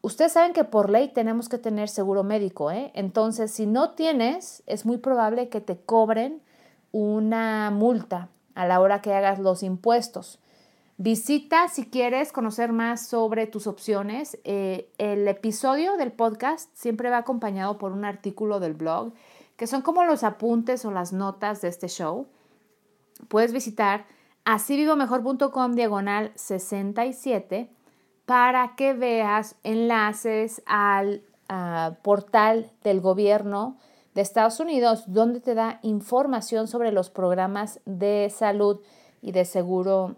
ustedes 0.00 0.32
saben 0.32 0.52
que 0.52 0.64
por 0.64 0.90
ley 0.90 1.08
tenemos 1.08 1.48
que 1.48 1.58
tener 1.58 1.88
seguro 1.88 2.22
médico. 2.22 2.70
¿eh? 2.70 2.92
Entonces, 2.94 3.50
si 3.50 3.66
no 3.66 3.90
tienes, 3.90 4.62
es 4.66 4.86
muy 4.86 4.98
probable 4.98 5.48
que 5.48 5.60
te 5.60 5.76
cobren 5.76 6.40
una 6.92 7.70
multa 7.70 8.28
a 8.54 8.66
la 8.66 8.80
hora 8.80 9.02
que 9.02 9.12
hagas 9.12 9.38
los 9.38 9.62
impuestos. 9.62 10.38
Visita 10.98 11.68
si 11.68 11.90
quieres 11.90 12.32
conocer 12.32 12.72
más 12.72 13.06
sobre 13.06 13.46
tus 13.46 13.66
opciones. 13.66 14.38
Eh, 14.44 14.88
el 14.96 15.28
episodio 15.28 15.96
del 15.98 16.10
podcast 16.10 16.70
siempre 16.74 17.10
va 17.10 17.18
acompañado 17.18 17.76
por 17.76 17.92
un 17.92 18.06
artículo 18.06 18.60
del 18.60 18.72
blog 18.72 19.12
que 19.56 19.66
son 19.66 19.82
como 19.82 20.04
los 20.04 20.24
apuntes 20.24 20.84
o 20.84 20.90
las 20.90 21.12
notas 21.12 21.60
de 21.60 21.68
este 21.68 21.88
show, 21.88 22.26
puedes 23.28 23.52
visitar 23.52 24.06
asivivomejor.com 24.44 25.72
diagonal 25.72 26.32
67 26.34 27.70
para 28.26 28.74
que 28.76 28.92
veas 28.92 29.56
enlaces 29.62 30.62
al 30.66 31.22
ah, 31.48 31.96
portal 32.02 32.70
del 32.82 33.00
gobierno 33.00 33.78
de 34.14 34.22
Estados 34.22 34.60
Unidos 34.60 35.04
donde 35.06 35.40
te 35.40 35.54
da 35.54 35.78
información 35.82 36.68
sobre 36.68 36.92
los 36.92 37.10
programas 37.10 37.80
de 37.84 38.32
salud 38.34 38.80
y 39.22 39.32
de 39.32 39.44
seguro 39.44 40.16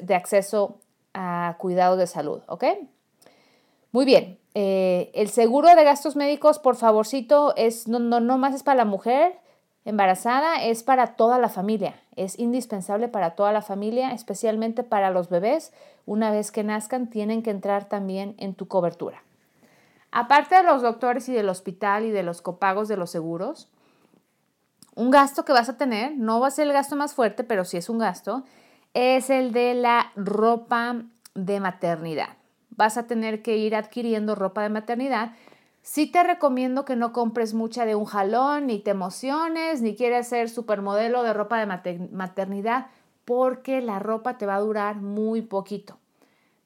de 0.00 0.14
acceso 0.14 0.78
a 1.12 1.56
cuidado 1.58 1.96
de 1.96 2.06
salud, 2.06 2.42
¿ok? 2.48 2.64
Muy 3.92 4.04
bien, 4.04 4.38
eh, 4.54 5.10
el 5.14 5.28
seguro 5.28 5.74
de 5.74 5.84
gastos 5.84 6.16
médicos, 6.16 6.58
por 6.58 6.76
favorcito, 6.76 7.54
es, 7.56 7.88
no, 7.88 7.98
no, 7.98 8.20
no 8.20 8.38
más 8.38 8.54
es 8.54 8.62
para 8.62 8.76
la 8.76 8.84
mujer 8.84 9.38
embarazada, 9.84 10.62
es 10.62 10.82
para 10.82 11.16
toda 11.16 11.38
la 11.38 11.48
familia. 11.48 12.00
Es 12.16 12.38
indispensable 12.38 13.08
para 13.08 13.34
toda 13.34 13.52
la 13.52 13.62
familia, 13.62 14.12
especialmente 14.12 14.82
para 14.82 15.10
los 15.10 15.28
bebés. 15.28 15.72
Una 16.06 16.30
vez 16.30 16.50
que 16.50 16.64
nazcan, 16.64 17.10
tienen 17.10 17.42
que 17.42 17.50
entrar 17.50 17.88
también 17.88 18.34
en 18.38 18.54
tu 18.54 18.68
cobertura. 18.68 19.22
Aparte 20.12 20.54
de 20.54 20.62
los 20.62 20.80
doctores 20.80 21.28
y 21.28 21.32
del 21.32 21.48
hospital 21.48 22.04
y 22.04 22.10
de 22.10 22.22
los 22.22 22.40
copagos 22.40 22.86
de 22.86 22.96
los 22.96 23.10
seguros, 23.10 23.68
un 24.94 25.10
gasto 25.10 25.44
que 25.44 25.52
vas 25.52 25.68
a 25.68 25.76
tener, 25.76 26.16
no 26.16 26.38
va 26.38 26.46
a 26.46 26.52
ser 26.52 26.68
el 26.68 26.72
gasto 26.72 26.94
más 26.94 27.14
fuerte, 27.14 27.42
pero 27.42 27.64
sí 27.64 27.76
es 27.76 27.88
un 27.88 27.98
gasto, 27.98 28.44
es 28.94 29.28
el 29.28 29.52
de 29.52 29.74
la 29.74 30.12
ropa 30.14 31.02
de 31.34 31.58
maternidad. 31.58 32.28
Vas 32.76 32.96
a 32.96 33.06
tener 33.06 33.42
que 33.42 33.56
ir 33.56 33.74
adquiriendo 33.76 34.34
ropa 34.34 34.62
de 34.62 34.68
maternidad. 34.68 35.32
Sí 35.82 36.06
te 36.06 36.22
recomiendo 36.22 36.84
que 36.84 36.96
no 36.96 37.12
compres 37.12 37.54
mucha 37.54 37.84
de 37.84 37.94
un 37.94 38.04
jalón, 38.04 38.66
ni 38.66 38.78
te 38.78 38.90
emociones, 38.90 39.82
ni 39.82 39.96
quieres 39.96 40.28
ser 40.28 40.48
supermodelo 40.48 41.22
de 41.22 41.32
ropa 41.34 41.58
de 41.58 42.08
maternidad, 42.10 42.86
porque 43.24 43.80
la 43.80 43.98
ropa 43.98 44.38
te 44.38 44.46
va 44.46 44.56
a 44.56 44.60
durar 44.60 44.96
muy 44.96 45.42
poquito. 45.42 45.98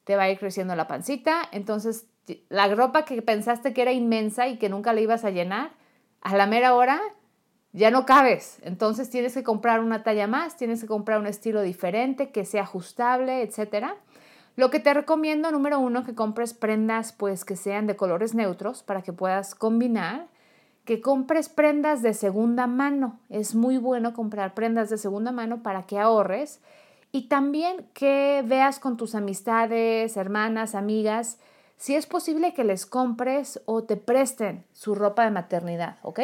Te 0.05 0.15
va 0.15 0.23
a 0.23 0.29
ir 0.29 0.39
creciendo 0.39 0.75
la 0.75 0.87
pancita, 0.87 1.41
entonces 1.51 2.07
la 2.49 2.73
ropa 2.73 3.05
que 3.05 3.21
pensaste 3.21 3.73
que 3.73 3.81
era 3.81 3.91
inmensa 3.91 4.47
y 4.47 4.57
que 4.57 4.69
nunca 4.69 4.93
la 4.93 5.01
ibas 5.01 5.25
a 5.25 5.31
llenar, 5.31 5.71
a 6.21 6.35
la 6.35 6.47
mera 6.47 6.75
hora 6.75 7.01
ya 7.71 7.91
no 7.91 8.05
cabes. 8.05 8.59
Entonces 8.63 9.09
tienes 9.09 9.33
que 9.33 9.43
comprar 9.43 9.79
una 9.79 10.03
talla 10.03 10.27
más, 10.27 10.57
tienes 10.57 10.81
que 10.81 10.87
comprar 10.87 11.19
un 11.19 11.27
estilo 11.27 11.61
diferente, 11.61 12.31
que 12.31 12.45
sea 12.45 12.63
ajustable, 12.63 13.41
etc. 13.41 13.93
Lo 14.59 14.69
que 14.69 14.81
te 14.81 14.93
recomiendo, 14.93 15.53
número 15.53 15.79
uno, 15.79 16.03
que 16.03 16.13
compres 16.13 16.53
prendas 16.53 17.13
pues 17.13 17.45
que 17.45 17.55
sean 17.55 17.87
de 17.87 17.95
colores 17.95 18.35
neutros 18.35 18.83
para 18.83 19.01
que 19.03 19.13
puedas 19.13 19.55
combinar. 19.55 20.27
Que 20.83 20.99
compres 20.99 21.47
prendas 21.47 22.01
de 22.01 22.13
segunda 22.13 22.67
mano. 22.67 23.21
Es 23.29 23.55
muy 23.55 23.77
bueno 23.77 24.13
comprar 24.13 24.53
prendas 24.55 24.89
de 24.89 24.97
segunda 24.97 25.31
mano 25.31 25.63
para 25.63 25.83
que 25.83 25.97
ahorres. 25.97 26.59
Y 27.13 27.29
también 27.29 27.87
que 27.93 28.43
veas 28.45 28.79
con 28.79 28.97
tus 28.97 29.15
amistades, 29.15 30.17
hermanas, 30.17 30.75
amigas, 30.75 31.39
si 31.77 31.95
es 31.95 32.05
posible 32.05 32.53
que 32.53 32.65
les 32.65 32.85
compres 32.85 33.61
o 33.63 33.85
te 33.85 33.95
presten 33.95 34.65
su 34.73 34.93
ropa 34.93 35.23
de 35.23 35.31
maternidad, 35.31 35.99
¿ok? 36.01 36.19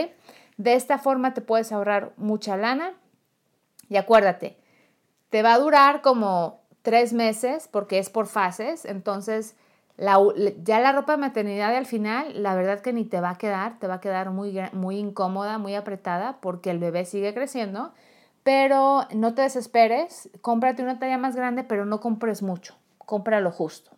De 0.58 0.74
esta 0.74 0.98
forma 0.98 1.34
te 1.34 1.40
puedes 1.40 1.72
ahorrar 1.72 2.12
mucha 2.18 2.58
lana 2.58 2.96
y 3.88 3.96
acuérdate, 3.96 4.58
te 5.30 5.42
va 5.42 5.54
a 5.54 5.60
durar 5.60 6.02
como 6.02 6.65
tres 6.86 7.12
meses 7.12 7.68
porque 7.70 7.98
es 7.98 8.10
por 8.10 8.28
fases, 8.28 8.86
entonces 8.86 9.56
ya 9.98 10.80
la 10.80 10.92
ropa 10.92 11.14
de 11.14 11.18
maternidad 11.18 11.76
al 11.76 11.86
final, 11.86 12.44
la 12.44 12.54
verdad 12.54 12.82
que 12.82 12.94
ni 12.94 13.06
te 13.06 13.20
va 13.20 13.32
a 13.32 13.38
quedar, 13.38 13.80
te 13.80 13.88
va 13.88 13.96
a 13.96 14.02
quedar 14.02 14.30
muy, 14.30 14.58
muy 14.72 14.98
incómoda, 14.98 15.58
muy 15.58 15.74
apretada 15.74 16.38
porque 16.42 16.70
el 16.70 16.80
bebé 16.80 17.06
sigue 17.06 17.34
creciendo, 17.34 17.92
pero 18.44 19.08
no 19.16 19.34
te 19.34 19.42
desesperes, 19.42 20.30
cómprate 20.42 20.84
una 20.84 21.00
talla 21.00 21.18
más 21.18 21.36
grande, 21.36 21.64
pero 21.64 21.86
no 21.86 22.00
compres 22.00 22.44
mucho, 22.44 22.76
compra 23.00 23.42
lo 23.42 23.52
justo. 23.52 23.92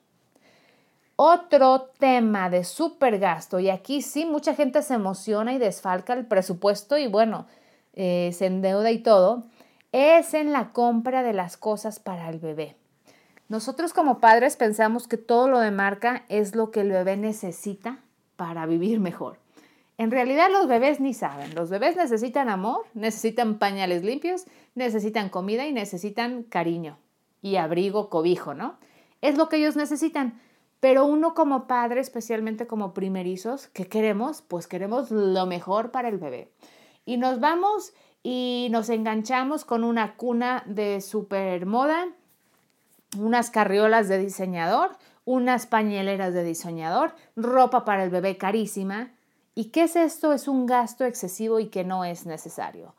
Otro 1.18 1.90
tema 1.98 2.50
de 2.50 2.64
super 2.64 3.20
gasto, 3.20 3.60
y 3.60 3.70
aquí 3.70 4.02
sí 4.02 4.26
mucha 4.26 4.54
gente 4.54 4.82
se 4.82 4.94
emociona 4.94 5.52
y 5.54 5.58
desfalca 5.58 6.14
el 6.14 6.26
presupuesto 6.26 6.98
y 6.98 7.08
bueno, 7.08 7.48
eh, 7.94 8.32
se 8.34 8.46
endeuda 8.46 8.92
y 8.92 9.00
todo, 9.00 9.44
es 9.98 10.36
en 10.36 10.52
la 10.52 10.74
compra 10.74 11.24
de 11.24 11.34
las 11.34 11.58
cosas 11.58 12.00
para 12.00 12.30
el 12.30 12.38
bebé. 12.38 12.76
Nosotros 13.50 13.94
como 13.94 14.20
padres 14.20 14.56
pensamos 14.56 15.08
que 15.08 15.18
todo 15.18 15.48
lo 15.48 15.60
de 15.60 15.72
marca 15.72 16.24
es 16.30 16.56
lo 16.56 16.70
que 16.70 16.82
el 16.82 16.92
bebé 16.92 17.18
necesita 17.18 18.00
para 18.36 18.68
vivir 18.68 19.00
mejor. 19.00 19.40
En 19.98 20.12
realidad 20.12 20.50
los 20.52 20.68
bebés 20.68 21.00
ni 21.00 21.16
saben. 21.16 21.56
Los 21.56 21.72
bebés 21.72 21.96
necesitan 21.96 22.48
amor, 22.48 22.86
necesitan 22.94 23.58
pañales 23.58 24.04
limpios, 24.04 24.46
necesitan 24.76 25.30
comida 25.30 25.66
y 25.66 25.74
necesitan 25.74 26.44
cariño 26.44 27.00
y 27.42 27.56
abrigo, 27.56 28.12
cobijo, 28.12 28.54
¿no? 28.54 28.78
Es 29.22 29.36
lo 29.36 29.50
que 29.50 29.58
ellos 29.58 29.76
necesitan. 29.76 30.40
Pero 30.80 31.06
uno 31.06 31.34
como 31.34 31.66
padre, 31.66 32.02
especialmente 32.02 32.68
como 32.68 32.94
primerizos, 32.94 33.66
¿qué 33.70 33.88
queremos? 33.88 34.44
Pues 34.44 34.68
queremos 34.68 35.10
lo 35.10 35.48
mejor 35.48 35.90
para 35.90 36.10
el 36.10 36.20
bebé. 36.20 36.52
Y 37.04 37.18
nos 37.18 37.40
vamos 37.40 37.94
y 38.24 38.68
nos 38.72 38.90
enganchamos 38.90 39.66
con 39.66 39.84
una 39.84 40.16
cuna 40.16 40.64
de 40.66 41.02
super 41.02 41.66
moda, 41.66 42.08
unas 43.18 43.52
carriolas 43.52 44.08
de 44.08 44.18
diseñador, 44.18 44.98
unas 45.26 45.68
pañeleras 45.68 46.34
de 46.34 46.44
diseñador, 46.44 47.14
ropa 47.36 47.86
para 47.86 48.04
el 48.04 48.10
bebé 48.10 48.38
carísima. 48.38 49.12
¿Y 49.56 49.66
qué 49.66 49.84
es 49.84 49.96
esto? 49.96 50.34
Es 50.34 50.48
un 50.48 50.66
gasto 50.66 51.06
excesivo 51.06 51.60
y 51.60 51.68
que 51.68 51.84
no 51.84 52.06
es 52.06 52.26
necesario. 52.26 52.94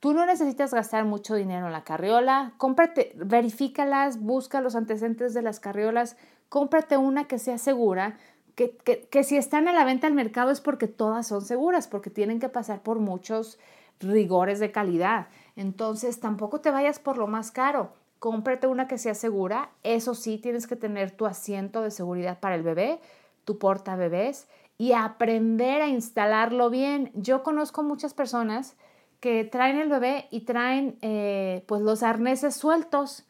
Tú 0.00 0.12
no 0.12 0.26
necesitas 0.26 0.74
gastar 0.74 1.06
mucho 1.06 1.34
dinero 1.34 1.66
en 1.66 1.72
la 1.72 1.82
carriola, 1.82 2.52
cómprate, 2.58 3.12
verifícalas, 3.16 4.20
busca 4.20 4.60
los 4.60 4.76
antecedentes 4.76 5.32
de 5.32 5.40
las 5.40 5.60
carriolas, 5.60 6.18
cómprate 6.50 6.98
una 6.98 7.24
que 7.24 7.38
sea 7.38 7.56
segura, 7.56 8.18
que, 8.54 8.76
que, 8.76 9.24
si 9.24 9.36
están 9.36 9.66
a 9.66 9.72
la 9.72 9.84
venta 9.84 10.06
al 10.06 10.12
mercado 10.12 10.50
es 10.50 10.60
porque 10.60 10.86
todas 10.88 11.26
son 11.26 11.42
seguras, 11.42 11.88
porque 11.88 12.10
tienen 12.10 12.38
que 12.38 12.48
pasar 12.48 12.82
por 12.82 12.98
muchos 12.98 13.58
rigores 14.00 14.58
de 14.60 14.72
calidad. 14.72 15.28
Entonces, 15.56 16.20
tampoco 16.20 16.60
te 16.60 16.70
vayas 16.70 16.98
por 16.98 17.18
lo 17.18 17.26
más 17.26 17.50
caro. 17.50 17.92
Cómprate 18.18 18.66
una 18.66 18.88
que 18.88 18.98
sea 18.98 19.14
segura. 19.14 19.70
Eso 19.82 20.14
sí, 20.14 20.38
tienes 20.38 20.66
que 20.66 20.76
tener 20.76 21.10
tu 21.10 21.26
asiento 21.26 21.82
de 21.82 21.90
seguridad 21.90 22.40
para 22.40 22.54
el 22.54 22.62
bebé, 22.62 23.00
tu 23.44 23.58
porta 23.58 23.96
bebés 23.96 24.48
y 24.78 24.92
aprender 24.92 25.82
a 25.82 25.88
instalarlo 25.88 26.70
bien. 26.70 27.10
Yo 27.14 27.42
conozco 27.42 27.82
muchas 27.82 28.14
personas 28.14 28.76
que 29.20 29.44
traen 29.44 29.78
el 29.78 29.88
bebé 29.88 30.26
y 30.30 30.40
traen 30.40 30.98
eh, 31.00 31.64
pues 31.66 31.82
los 31.82 32.02
arneses 32.02 32.54
sueltos, 32.56 33.24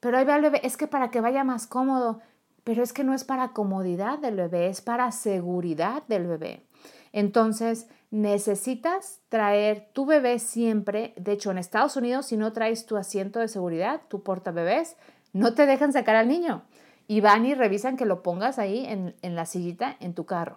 pero 0.00 0.18
ahí 0.18 0.24
va 0.24 0.36
el 0.36 0.42
bebé, 0.42 0.60
es 0.64 0.76
que 0.76 0.86
para 0.86 1.10
que 1.10 1.20
vaya 1.20 1.44
más 1.44 1.66
cómodo. 1.66 2.20
Pero 2.66 2.82
es 2.82 2.92
que 2.92 3.04
no 3.04 3.14
es 3.14 3.22
para 3.22 3.52
comodidad 3.52 4.18
del 4.18 4.34
bebé, 4.34 4.66
es 4.66 4.80
para 4.80 5.12
seguridad 5.12 6.02
del 6.08 6.26
bebé. 6.26 6.66
Entonces, 7.12 7.86
necesitas 8.10 9.20
traer 9.28 9.88
tu 9.92 10.04
bebé 10.04 10.40
siempre. 10.40 11.14
De 11.16 11.30
hecho, 11.30 11.52
en 11.52 11.58
Estados 11.58 11.94
Unidos, 11.94 12.26
si 12.26 12.36
no 12.36 12.52
traes 12.52 12.84
tu 12.84 12.96
asiento 12.96 13.38
de 13.38 13.46
seguridad, 13.46 14.00
tu 14.08 14.24
porta 14.24 14.50
bebés, 14.50 14.96
no 15.32 15.54
te 15.54 15.64
dejan 15.64 15.92
sacar 15.92 16.16
al 16.16 16.26
niño. 16.26 16.64
Y 17.06 17.20
van 17.20 17.46
y 17.46 17.54
revisan 17.54 17.96
que 17.96 18.04
lo 18.04 18.24
pongas 18.24 18.58
ahí 18.58 18.84
en, 18.84 19.14
en 19.22 19.36
la 19.36 19.46
sillita 19.46 19.96
en 20.00 20.14
tu 20.14 20.26
carro. 20.26 20.56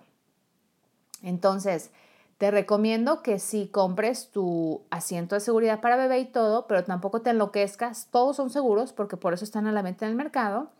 Entonces, 1.21 1.91
te 2.39 2.49
recomiendo 2.49 3.21
que 3.21 3.37
si 3.37 3.67
compres 3.67 4.31
tu 4.31 4.81
asiento 4.89 5.35
de 5.35 5.41
seguridad 5.41 5.79
para 5.79 5.95
bebé 5.95 6.21
y 6.21 6.25
todo, 6.25 6.65
pero 6.65 6.83
tampoco 6.83 7.21
te 7.21 7.29
enloquezcas. 7.29 8.07
Todos 8.09 8.35
son 8.35 8.49
seguros 8.49 8.93
porque 8.93 9.15
por 9.15 9.35
eso 9.35 9.45
están 9.45 9.67
a 9.67 9.71
la 9.71 9.83
venta 9.83 10.05
en 10.05 10.11
el 10.11 10.17
mercado. 10.17 10.71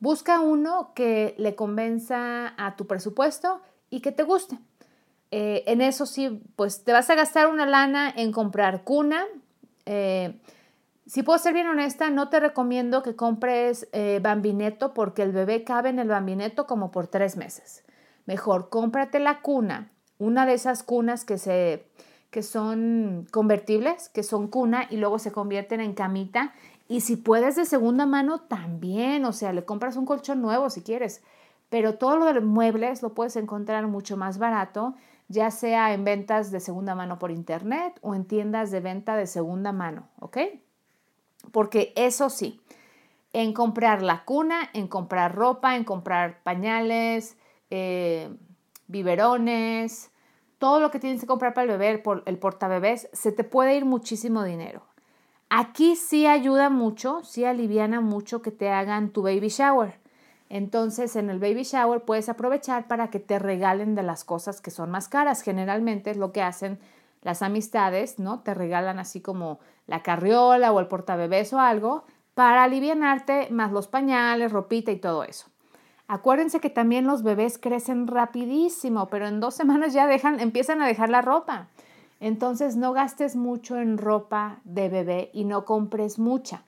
Busca 0.00 0.40
uno 0.40 0.92
que 0.94 1.34
le 1.38 1.54
convenza 1.54 2.54
a 2.56 2.76
tu 2.76 2.86
presupuesto 2.86 3.60
y 3.90 4.00
que 4.00 4.12
te 4.12 4.22
guste. 4.22 4.58
Eh, 5.30 5.64
en 5.66 5.80
eso 5.80 6.06
sí, 6.06 6.42
pues 6.56 6.84
te 6.84 6.92
vas 6.92 7.10
a 7.10 7.14
gastar 7.14 7.48
una 7.48 7.66
lana 7.66 8.12
en 8.16 8.32
comprar 8.32 8.84
cuna. 8.84 9.24
Eh, 9.86 10.40
si 11.06 11.22
puedo 11.22 11.38
ser 11.38 11.54
bien 11.54 11.66
honesta, 11.66 12.10
no 12.10 12.28
te 12.28 12.38
recomiendo 12.38 13.02
que 13.02 13.16
compres 13.16 13.88
eh, 13.92 14.20
bambineto 14.22 14.94
porque 14.94 15.22
el 15.22 15.32
bebé 15.32 15.64
cabe 15.64 15.88
en 15.88 15.98
el 15.98 16.08
bambineto 16.08 16.66
como 16.66 16.90
por 16.90 17.08
tres 17.08 17.36
meses. 17.36 17.82
Mejor 18.26 18.68
cómprate 18.68 19.18
la 19.18 19.40
cuna, 19.40 19.90
una 20.18 20.46
de 20.46 20.54
esas 20.54 20.82
cunas 20.82 21.24
que, 21.24 21.38
se, 21.38 21.86
que 22.30 22.42
son 22.42 23.26
convertibles, 23.30 24.10
que 24.10 24.22
son 24.22 24.48
cuna 24.48 24.86
y 24.90 24.98
luego 24.98 25.18
se 25.18 25.32
convierten 25.32 25.80
en 25.80 25.94
camita 25.94 26.52
y 26.88 27.02
si 27.02 27.16
puedes 27.16 27.54
de 27.56 27.66
segunda 27.66 28.06
mano, 28.06 28.40
también, 28.40 29.26
o 29.26 29.32
sea, 29.32 29.52
le 29.52 29.66
compras 29.66 29.96
un 29.96 30.06
colchón 30.06 30.40
nuevo 30.40 30.70
si 30.70 30.82
quieres, 30.82 31.22
pero 31.68 31.96
todo 31.96 32.16
lo 32.16 32.24
de 32.24 32.40
muebles 32.40 33.02
lo 33.02 33.14
puedes 33.14 33.36
encontrar 33.36 33.86
mucho 33.86 34.16
más 34.16 34.38
barato, 34.38 34.94
ya 35.28 35.50
sea 35.50 35.92
en 35.92 36.04
ventas 36.04 36.50
de 36.50 36.60
segunda 36.60 36.94
mano 36.94 37.18
por 37.18 37.30
internet 37.30 37.98
o 38.00 38.14
en 38.14 38.24
tiendas 38.24 38.70
de 38.70 38.80
venta 38.80 39.16
de 39.16 39.26
segunda 39.26 39.70
mano, 39.72 40.08
¿ok? 40.20 40.38
Porque 41.52 41.92
eso 41.94 42.30
sí, 42.30 42.62
en 43.34 43.52
comprar 43.52 44.00
la 44.00 44.24
cuna, 44.24 44.70
en 44.72 44.88
comprar 44.88 45.34
ropa, 45.34 45.76
en 45.76 45.84
comprar 45.84 46.42
pañales, 46.42 47.36
eh, 47.68 48.34
biberones, 48.86 50.10
todo 50.56 50.80
lo 50.80 50.90
que 50.90 50.98
tienes 50.98 51.20
que 51.20 51.26
comprar 51.26 51.52
para 51.52 51.70
el 51.70 51.78
bebé, 51.78 52.02
el 52.24 52.38
portabebés, 52.38 53.10
se 53.12 53.30
te 53.30 53.44
puede 53.44 53.76
ir 53.76 53.84
muchísimo 53.84 54.42
dinero. 54.42 54.87
Aquí 55.50 55.96
sí 55.96 56.26
ayuda 56.26 56.68
mucho, 56.68 57.22
sí 57.24 57.44
aliviana 57.44 58.00
mucho 58.00 58.42
que 58.42 58.50
te 58.50 58.68
hagan 58.68 59.10
tu 59.10 59.22
baby 59.22 59.48
shower. 59.48 59.98
Entonces, 60.50 61.16
en 61.16 61.30
el 61.30 61.38
baby 61.38 61.62
shower 61.62 62.02
puedes 62.02 62.28
aprovechar 62.28 62.86
para 62.86 63.08
que 63.08 63.18
te 63.18 63.38
regalen 63.38 63.94
de 63.94 64.02
las 64.02 64.24
cosas 64.24 64.60
que 64.60 64.70
son 64.70 64.90
más 64.90 65.08
caras. 65.08 65.42
Generalmente 65.42 66.10
es 66.10 66.16
lo 66.16 66.32
que 66.32 66.42
hacen 66.42 66.78
las 67.22 67.42
amistades, 67.42 68.18
¿no? 68.18 68.40
Te 68.40 68.54
regalan 68.54 68.98
así 68.98 69.20
como 69.20 69.58
la 69.86 70.02
carriola 70.02 70.72
o 70.72 70.80
el 70.80 70.86
portabebés 70.86 71.52
o 71.52 71.60
algo 71.60 72.04
para 72.34 72.64
alivianarte 72.64 73.48
más 73.50 73.72
los 73.72 73.88
pañales, 73.88 74.52
ropita 74.52 74.92
y 74.92 74.96
todo 74.96 75.24
eso. 75.24 75.46
Acuérdense 76.06 76.60
que 76.60 76.70
también 76.70 77.06
los 77.06 77.22
bebés 77.22 77.58
crecen 77.58 78.06
rapidísimo, 78.06 79.08
pero 79.08 79.26
en 79.26 79.40
dos 79.40 79.54
semanas 79.54 79.92
ya 79.92 80.06
dejan, 80.06 80.40
empiezan 80.40 80.80
a 80.80 80.86
dejar 80.86 81.10
la 81.10 81.20
ropa. 81.20 81.68
Entonces 82.20 82.76
no 82.76 82.92
gastes 82.92 83.36
mucho 83.36 83.78
en 83.78 83.98
ropa 83.98 84.60
de 84.64 84.88
bebé 84.88 85.30
y 85.32 85.44
no 85.44 85.64
compres 85.64 86.18
mucha. 86.18 86.64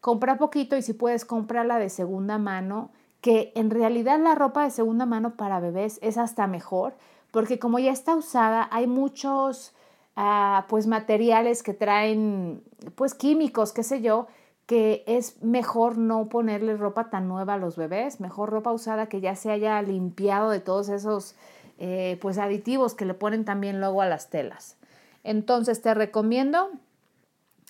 Compra 0.00 0.38
poquito 0.38 0.76
y 0.76 0.82
si 0.82 0.92
puedes 0.92 1.24
comprarla 1.24 1.78
de 1.78 1.88
segunda 1.88 2.38
mano, 2.38 2.90
que 3.20 3.52
en 3.56 3.70
realidad 3.70 4.20
la 4.20 4.34
ropa 4.36 4.62
de 4.62 4.70
segunda 4.70 5.06
mano 5.06 5.34
para 5.34 5.58
bebés 5.58 5.98
es 6.02 6.18
hasta 6.18 6.46
mejor, 6.46 6.94
porque 7.32 7.58
como 7.58 7.78
ya 7.78 7.90
está 7.90 8.14
usada, 8.14 8.68
hay 8.70 8.86
muchos 8.86 9.74
ah, 10.14 10.66
pues 10.68 10.86
materiales 10.86 11.62
que 11.64 11.74
traen 11.74 12.62
pues 12.94 13.14
químicos, 13.14 13.72
qué 13.72 13.82
sé 13.82 14.00
yo, 14.00 14.28
que 14.66 15.04
es 15.06 15.42
mejor 15.42 15.96
no 15.96 16.28
ponerle 16.28 16.76
ropa 16.76 17.08
tan 17.10 17.28
nueva 17.28 17.54
a 17.54 17.58
los 17.58 17.76
bebés, 17.76 18.20
mejor 18.20 18.50
ropa 18.50 18.72
usada 18.72 19.08
que 19.08 19.20
ya 19.20 19.36
se 19.36 19.50
haya 19.50 19.80
limpiado 19.82 20.50
de 20.50 20.60
todos 20.60 20.88
esos 20.88 21.36
eh, 21.78 22.18
pues 22.20 22.38
aditivos 22.38 22.94
que 22.94 23.04
le 23.04 23.14
ponen 23.14 23.44
también 23.44 23.80
luego 23.80 24.02
a 24.02 24.06
las 24.06 24.30
telas. 24.30 24.76
Entonces 25.24 25.82
te 25.82 25.92
recomiendo 25.94 26.70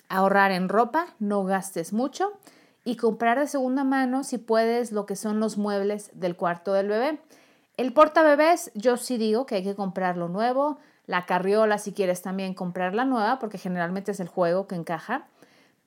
ahorrar 0.09 0.51
en 0.51 0.69
ropa, 0.69 1.07
no 1.19 1.43
gastes 1.43 1.93
mucho 1.93 2.31
y 2.85 2.95
comprar 2.95 3.39
de 3.39 3.47
segunda 3.47 3.83
mano 3.83 4.23
si 4.23 4.37
puedes 4.37 4.91
lo 4.91 5.05
que 5.05 5.15
son 5.15 5.39
los 5.39 5.57
muebles 5.57 6.11
del 6.13 6.35
cuarto 6.35 6.73
del 6.73 6.87
bebé. 6.87 7.19
El 7.75 7.93
porta 7.93 8.23
bebés 8.23 8.71
yo 8.73 8.97
sí 8.97 9.17
digo 9.17 9.45
que 9.45 9.55
hay 9.55 9.63
que 9.63 9.75
comprarlo 9.75 10.29
nuevo, 10.29 10.77
la 11.05 11.25
carriola 11.25 11.77
si 11.77 11.93
quieres 11.93 12.21
también 12.21 12.53
comprarla 12.53 13.05
nueva 13.05 13.39
porque 13.39 13.57
generalmente 13.57 14.11
es 14.11 14.19
el 14.19 14.27
juego 14.27 14.67
que 14.67 14.75
encaja 14.75 15.27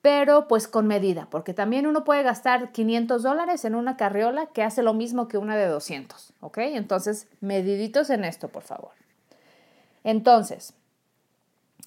pero 0.01 0.47
pues 0.47 0.67
con 0.67 0.87
medida, 0.87 1.27
porque 1.29 1.53
también 1.53 1.85
uno 1.85 2.03
puede 2.03 2.23
gastar 2.23 2.71
500 2.71 3.21
dólares 3.21 3.65
en 3.65 3.75
una 3.75 3.97
carriola 3.97 4.47
que 4.47 4.63
hace 4.63 4.81
lo 4.81 4.93
mismo 4.93 5.27
que 5.27 5.37
una 5.37 5.55
de 5.55 5.67
200, 5.67 6.33
¿ok? 6.41 6.57
Entonces, 6.59 7.27
mediditos 7.39 8.09
en 8.09 8.25
esto, 8.25 8.47
por 8.47 8.63
favor. 8.63 8.91
Entonces, 10.03 10.73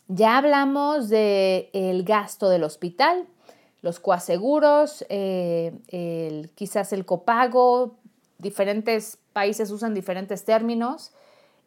ya 0.07 0.39
hablamos 0.39 1.09
del 1.09 1.69
el 1.73 2.05
gasto 2.05 2.49
del 2.49 2.63
hospital, 2.63 3.27
los 3.83 3.99
coaseguros, 3.99 5.05
eh, 5.09 6.49
quizás 6.55 6.93
el 6.93 7.05
copago, 7.05 7.97
diferentes 8.39 9.19
países 9.33 9.71
usan 9.73 9.93
diferentes 9.93 10.45
términos. 10.45 11.13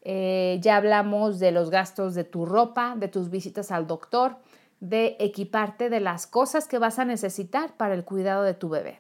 Eh, 0.04 0.60
ya 0.62 0.78
hablamos 0.78 1.40
de 1.40 1.52
los 1.52 1.70
gastos 1.70 2.16
de 2.16 2.24
tu 2.24 2.46
ropa, 2.46 2.96
de 2.96 3.10
tus 3.10 3.30
visitas 3.30 3.72
al 3.72 3.86
doctor 3.86 4.38
de 4.80 5.18
equiparte 5.20 5.90
de 5.90 6.00
las 6.00 6.28
cosas 6.28 6.68
que 6.68 6.80
vas 6.80 7.00
a 7.00 7.06
necesitar 7.06 7.76
para 7.78 7.94
el 7.94 8.06
cuidado 8.06 8.44
de 8.44 8.54
tu 8.54 8.70
bebé. 8.70 9.00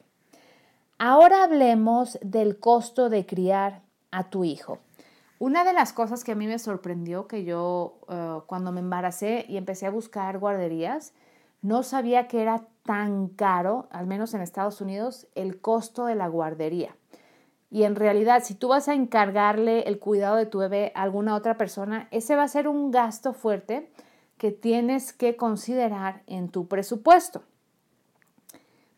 Ahora 0.97 1.43
hablemos 1.43 2.17
del 2.21 2.59
costo 2.59 3.09
de 3.09 3.25
criar 3.25 3.81
a 4.11 4.29
tu 4.29 4.43
hijo. 4.43 4.79
Una 5.39 5.63
de 5.63 5.73
las 5.73 5.93
cosas 5.93 6.23
que 6.23 6.31
a 6.31 6.35
mí 6.35 6.47
me 6.47 6.57
sorprendió 6.57 7.27
que 7.27 7.43
yo 7.43 7.99
eh, 8.09 8.39
cuando 8.47 8.71
me 8.71 8.79
embaracé 8.79 9.45
y 9.47 9.57
empecé 9.57 9.85
a 9.85 9.91
buscar 9.91 10.39
guarderías, 10.39 11.13
no 11.61 11.83
sabía 11.83 12.27
que 12.27 12.41
era 12.41 12.65
tan 12.83 13.27
caro, 13.27 13.87
al 13.91 14.07
menos 14.07 14.33
en 14.33 14.41
Estados 14.41 14.81
Unidos, 14.81 15.27
el 15.35 15.61
costo 15.61 16.05
de 16.05 16.15
la 16.15 16.27
guardería. 16.27 16.95
Y 17.69 17.83
en 17.83 17.95
realidad, 17.95 18.43
si 18.43 18.55
tú 18.55 18.69
vas 18.69 18.87
a 18.87 18.93
encargarle 18.93 19.81
el 19.81 19.99
cuidado 19.99 20.37
de 20.37 20.45
tu 20.45 20.59
bebé 20.59 20.91
a 20.95 21.01
alguna 21.03 21.35
otra 21.35 21.57
persona, 21.57 22.07
ese 22.11 22.35
va 22.35 22.43
a 22.43 22.47
ser 22.47 22.67
un 22.67 22.89
gasto 22.89 23.33
fuerte 23.33 23.91
que 24.37 24.51
tienes 24.51 25.13
que 25.13 25.35
considerar 25.35 26.21
en 26.27 26.49
tu 26.49 26.67
presupuesto. 26.67 27.43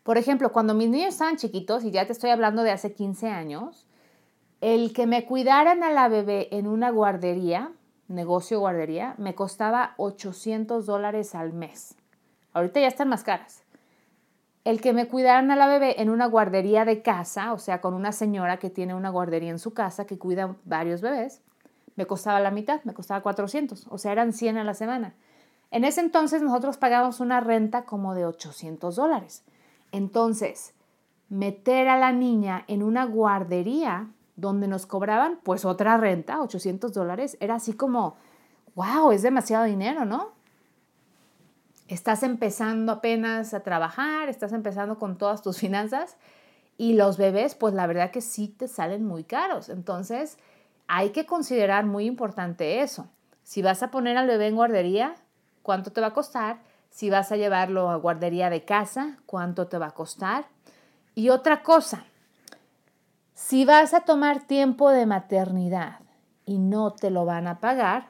Por 0.04 0.18
ejemplo, 0.18 0.52
cuando 0.52 0.74
mis 0.74 0.90
niños 0.90 1.10
estaban 1.10 1.38
chiquitos, 1.38 1.84
y 1.84 1.92
ya 1.92 2.06
te 2.06 2.14
estoy 2.14 2.32
hablando 2.32 2.64
de 2.64 2.72
hace 2.72 2.94
15 2.94 3.30
años, 3.30 3.86
el 4.62 4.92
que 4.94 5.08
me 5.08 5.26
cuidaran 5.26 5.84
a 5.84 5.92
la 5.92 6.08
bebé 6.08 6.50
en 6.52 6.68
una 6.68 6.90
guardería, 6.90 7.72
negocio 8.08 8.60
guardería, 8.60 9.16
me 9.18 9.36
costaba 9.36 9.94
800 9.98 10.86
dólares 10.86 11.36
al 11.36 11.54
mes. 11.54 11.96
Ahorita 12.54 12.80
ya 12.80 12.88
están 12.88 13.10
más 13.10 13.24
caras. 13.24 13.64
El 14.66 14.82
que 14.82 14.92
me 14.92 15.08
cuidaran 15.08 15.52
a 15.52 15.56
la 15.56 15.68
bebé 15.68 16.02
en 16.02 16.10
una 16.10 16.26
guardería 16.26 16.84
de 16.84 17.02
casa, 17.02 17.54
o 17.54 17.60
sea, 17.60 17.80
con 17.80 17.94
una 17.94 18.12
señora 18.12 18.58
que 18.58 18.70
tiene 18.70 18.96
una 18.96 19.10
guardería 19.10 19.52
en 19.52 19.60
su 19.60 19.74
casa 19.74 20.06
que 20.06 20.18
cuida 20.18 20.56
varios 20.66 21.02
bebés, 21.02 21.42
me 21.96 22.06
costaba 22.06 22.40
la 22.40 22.52
mitad, 22.52 22.84
me 22.84 22.94
costaba 22.94 23.22
400, 23.22 23.88
o 23.90 23.98
sea, 23.98 24.12
eran 24.12 24.34
100 24.34 24.58
a 24.58 24.64
la 24.64 24.74
semana. 24.74 25.16
En 25.72 25.84
ese 25.84 26.02
entonces 26.02 26.42
nosotros 26.42 26.78
pagábamos 26.78 27.20
una 27.20 27.40
renta 27.40 27.86
como 27.86 28.16
de 28.16 28.26
800 28.26 28.96
dólares. 28.96 29.44
Entonces, 29.92 30.74
meter 31.30 31.88
a 31.88 31.98
la 31.98 32.12
niña 32.12 32.64
en 32.68 32.84
una 32.84 33.06
guardería 33.06 34.08
donde 34.36 34.68
nos 34.68 34.86
cobraban 34.86 35.40
pues 35.44 35.66
otra 35.66 35.98
renta, 35.98 36.42
800 36.42 36.94
dólares, 36.94 37.38
era 37.40 37.56
así 37.56 37.74
como, 37.74 38.16
wow, 38.76 39.12
es 39.12 39.22
demasiado 39.22 39.66
dinero, 39.66 40.06
¿no? 40.06 40.32
Estás 41.88 42.24
empezando 42.24 42.94
apenas 42.94 43.54
a 43.54 43.62
trabajar, 43.62 44.30
estás 44.30 44.54
empezando 44.54 44.98
con 44.98 45.18
todas 45.18 45.42
tus 45.42 45.58
finanzas 45.58 46.18
y 46.78 46.94
los 46.94 47.18
bebés 47.18 47.56
pues 47.56 47.74
la 47.74 47.88
verdad 47.88 48.12
que 48.12 48.22
sí 48.22 48.48
te 48.48 48.68
salen 48.68 49.06
muy 49.06 49.24
caros. 49.24 49.70
Entonces, 49.70 50.38
hay 50.88 51.10
que 51.10 51.26
considerar 51.26 51.86
muy 51.86 52.06
importante 52.06 52.82
eso. 52.82 53.08
Si 53.44 53.62
vas 53.62 53.84
a 53.84 53.92
poner 53.92 54.18
al 54.18 54.28
bebé 54.28 54.48
en 54.48 54.56
guardería, 54.56 55.16
cuánto 55.70 55.92
te 55.92 56.02
va 56.02 56.08
a 56.08 56.14
costar, 56.14 56.58
si 56.90 57.12
vas 57.12 57.32
a 57.32 57.38
llevarlo 57.38 57.92
a 57.92 57.96
guardería 57.96 58.50
de 58.50 58.66
casa, 58.66 59.20
cuánto 59.28 59.68
te 59.68 59.78
va 59.78 59.90
a 59.90 59.92
costar. 59.92 60.48
Y 61.14 61.30
otra 61.30 61.62
cosa, 61.62 62.06
si 63.36 63.66
vas 63.66 63.94
a 63.94 64.00
tomar 64.00 64.48
tiempo 64.48 64.90
de 64.90 65.06
maternidad 65.06 66.00
y 66.44 66.58
no 66.58 66.94
te 66.94 67.12
lo 67.12 67.24
van 67.24 67.46
a 67.46 67.60
pagar, 67.60 68.08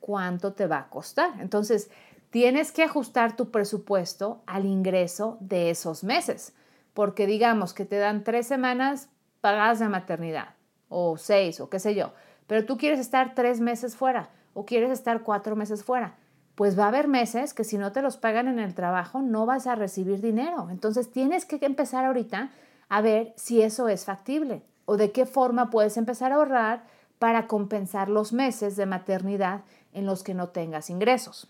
¿cuánto 0.00 0.54
te 0.54 0.66
va 0.66 0.78
a 0.78 0.88
costar? 0.88 1.34
Entonces, 1.38 1.88
tienes 2.30 2.72
que 2.72 2.82
ajustar 2.82 3.36
tu 3.36 3.52
presupuesto 3.52 4.42
al 4.46 4.64
ingreso 4.64 5.36
de 5.38 5.70
esos 5.70 6.02
meses, 6.02 6.52
porque 6.94 7.28
digamos 7.28 7.74
que 7.74 7.84
te 7.84 7.98
dan 7.98 8.24
tres 8.24 8.48
semanas 8.48 9.08
pagadas 9.40 9.78
de 9.78 9.88
maternidad, 9.88 10.56
o 10.88 11.16
seis, 11.16 11.60
o 11.60 11.70
qué 11.70 11.78
sé 11.78 11.94
yo, 11.94 12.12
pero 12.48 12.66
tú 12.66 12.76
quieres 12.76 12.98
estar 12.98 13.36
tres 13.36 13.60
meses 13.60 13.94
fuera, 13.94 14.30
o 14.52 14.66
quieres 14.66 14.90
estar 14.90 15.22
cuatro 15.22 15.54
meses 15.54 15.84
fuera 15.84 16.16
pues 16.58 16.76
va 16.76 16.86
a 16.86 16.88
haber 16.88 17.06
meses 17.06 17.54
que 17.54 17.62
si 17.62 17.78
no 17.78 17.92
te 17.92 18.02
los 18.02 18.16
pagan 18.16 18.48
en 18.48 18.58
el 18.58 18.74
trabajo 18.74 19.22
no 19.22 19.46
vas 19.46 19.68
a 19.68 19.76
recibir 19.76 20.20
dinero. 20.20 20.70
Entonces 20.70 21.08
tienes 21.08 21.44
que 21.44 21.64
empezar 21.64 22.04
ahorita 22.04 22.50
a 22.88 23.00
ver 23.00 23.32
si 23.36 23.62
eso 23.62 23.88
es 23.88 24.04
factible 24.04 24.64
o 24.84 24.96
de 24.96 25.12
qué 25.12 25.24
forma 25.24 25.70
puedes 25.70 25.96
empezar 25.96 26.32
a 26.32 26.34
ahorrar 26.34 26.82
para 27.20 27.46
compensar 27.46 28.08
los 28.08 28.32
meses 28.32 28.74
de 28.74 28.86
maternidad 28.86 29.60
en 29.92 30.04
los 30.04 30.24
que 30.24 30.34
no 30.34 30.48
tengas 30.48 30.90
ingresos. 30.90 31.46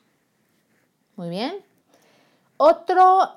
Muy 1.17 1.31
bien. 1.31 1.55
Otro 2.59 3.31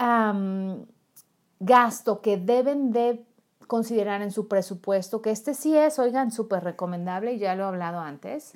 gasto 1.62 2.22
que 2.22 2.36
deben 2.36 2.92
de 2.92 3.24
considerar 3.68 4.22
en 4.22 4.32
su 4.32 4.50
presupuesto, 4.50 5.22
que 5.22 5.32
este 5.32 5.54
sí 5.54 5.78
es, 5.78 6.00
oigan, 6.00 6.34
súper 6.34 6.66
recomendable 6.66 7.32
y 7.32 7.40
ya 7.40 7.56
lo 7.56 7.64
he 7.64 7.68
hablado 7.68 8.02
antes, 8.02 8.56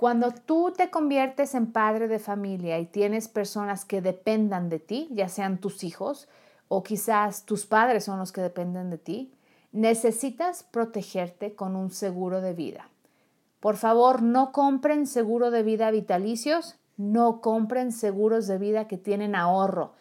cuando 0.00 0.32
tú 0.32 0.72
te 0.74 0.88
conviertes 0.88 1.54
en 1.54 1.72
padre 1.72 2.08
de 2.08 2.18
familia 2.18 2.78
y 2.78 2.86
tienes 2.86 3.28
personas 3.28 3.84
que 3.84 4.00
dependan 4.00 4.70
de 4.70 4.78
ti, 4.78 5.08
ya 5.10 5.28
sean 5.28 5.58
tus 5.58 5.84
hijos 5.84 6.26
o 6.68 6.82
quizás 6.82 7.44
tus 7.44 7.66
padres 7.66 8.04
son 8.04 8.18
los 8.18 8.32
que 8.32 8.40
dependen 8.40 8.88
de 8.88 8.96
ti, 8.96 9.34
necesitas 9.72 10.62
protegerte 10.62 11.54
con 11.54 11.76
un 11.76 11.90
seguro 11.90 12.40
de 12.40 12.54
vida. 12.54 12.88
Por 13.60 13.76
favor, 13.76 14.22
no 14.22 14.52
compren 14.52 15.06
seguro 15.06 15.50
de 15.50 15.62
vida 15.64 15.90
vitalicios, 15.90 16.76
no 16.96 17.42
compren 17.42 17.92
seguros 17.92 18.46
de 18.46 18.56
vida 18.56 18.88
que 18.88 18.96
tienen 18.96 19.34
ahorro. 19.34 19.92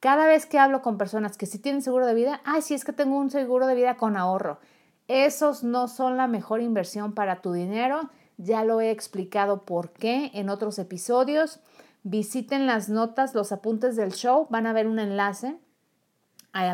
Cada 0.00 0.26
vez 0.26 0.46
que 0.46 0.58
hablo 0.58 0.80
con 0.80 0.96
personas 0.96 1.36
que 1.36 1.44
sí 1.44 1.58
tienen 1.58 1.82
seguro 1.82 2.06
de 2.06 2.14
vida, 2.14 2.40
ay, 2.46 2.62
sí 2.62 2.72
es 2.72 2.86
que 2.86 2.94
tengo 2.94 3.18
un 3.18 3.28
seguro 3.28 3.66
de 3.66 3.74
vida 3.74 3.98
con 3.98 4.16
ahorro. 4.16 4.60
Esos 5.08 5.62
no 5.62 5.88
son 5.88 6.16
la 6.16 6.26
mejor 6.26 6.62
inversión 6.62 7.12
para 7.12 7.42
tu 7.42 7.52
dinero 7.52 8.08
ya 8.38 8.64
lo 8.64 8.80
he 8.80 8.90
explicado 8.90 9.62
por 9.62 9.90
qué 9.90 10.30
en 10.34 10.48
otros 10.48 10.78
episodios. 10.78 11.60
Visiten 12.02 12.66
las 12.66 12.88
notas, 12.88 13.34
los 13.34 13.52
apuntes 13.52 13.96
del 13.96 14.12
show. 14.12 14.46
Van 14.50 14.66
a 14.66 14.72
ver 14.72 14.86
un 14.86 14.98
enlace 14.98 15.56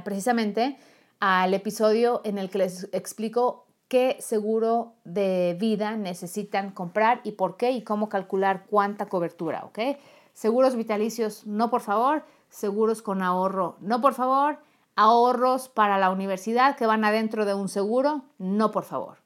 precisamente 0.04 0.78
al 1.20 1.54
episodio 1.54 2.20
en 2.24 2.38
el 2.38 2.50
que 2.50 2.58
les 2.58 2.88
explico 2.92 3.66
qué 3.88 4.16
seguro 4.20 4.94
de 5.04 5.56
vida 5.58 5.96
necesitan 5.96 6.70
comprar 6.70 7.20
y 7.24 7.32
por 7.32 7.56
qué 7.56 7.72
y 7.72 7.82
cómo 7.82 8.08
calcular 8.08 8.66
cuánta 8.68 9.06
cobertura, 9.06 9.64
¿ok? 9.64 9.98
Seguros 10.34 10.76
vitalicios, 10.76 11.46
no 11.46 11.70
por 11.70 11.80
favor. 11.80 12.24
Seguros 12.50 13.02
con 13.02 13.22
ahorro, 13.22 13.76
no 13.80 14.00
por 14.00 14.14
favor. 14.14 14.58
Ahorros 14.96 15.68
para 15.68 15.98
la 15.98 16.10
universidad 16.10 16.76
que 16.76 16.86
van 16.86 17.04
adentro 17.04 17.44
de 17.44 17.54
un 17.54 17.68
seguro, 17.68 18.22
no 18.38 18.70
por 18.70 18.84
favor. 18.84 19.18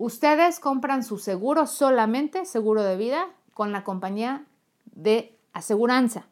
Ustedes 0.00 0.60
compran 0.60 1.04
su 1.04 1.18
seguro 1.18 1.66
solamente, 1.66 2.46
seguro 2.46 2.82
de 2.82 2.96
vida, 2.96 3.26
con 3.52 3.70
la 3.70 3.84
compañía 3.84 4.46
de 4.92 5.36
aseguranza. 5.52 6.24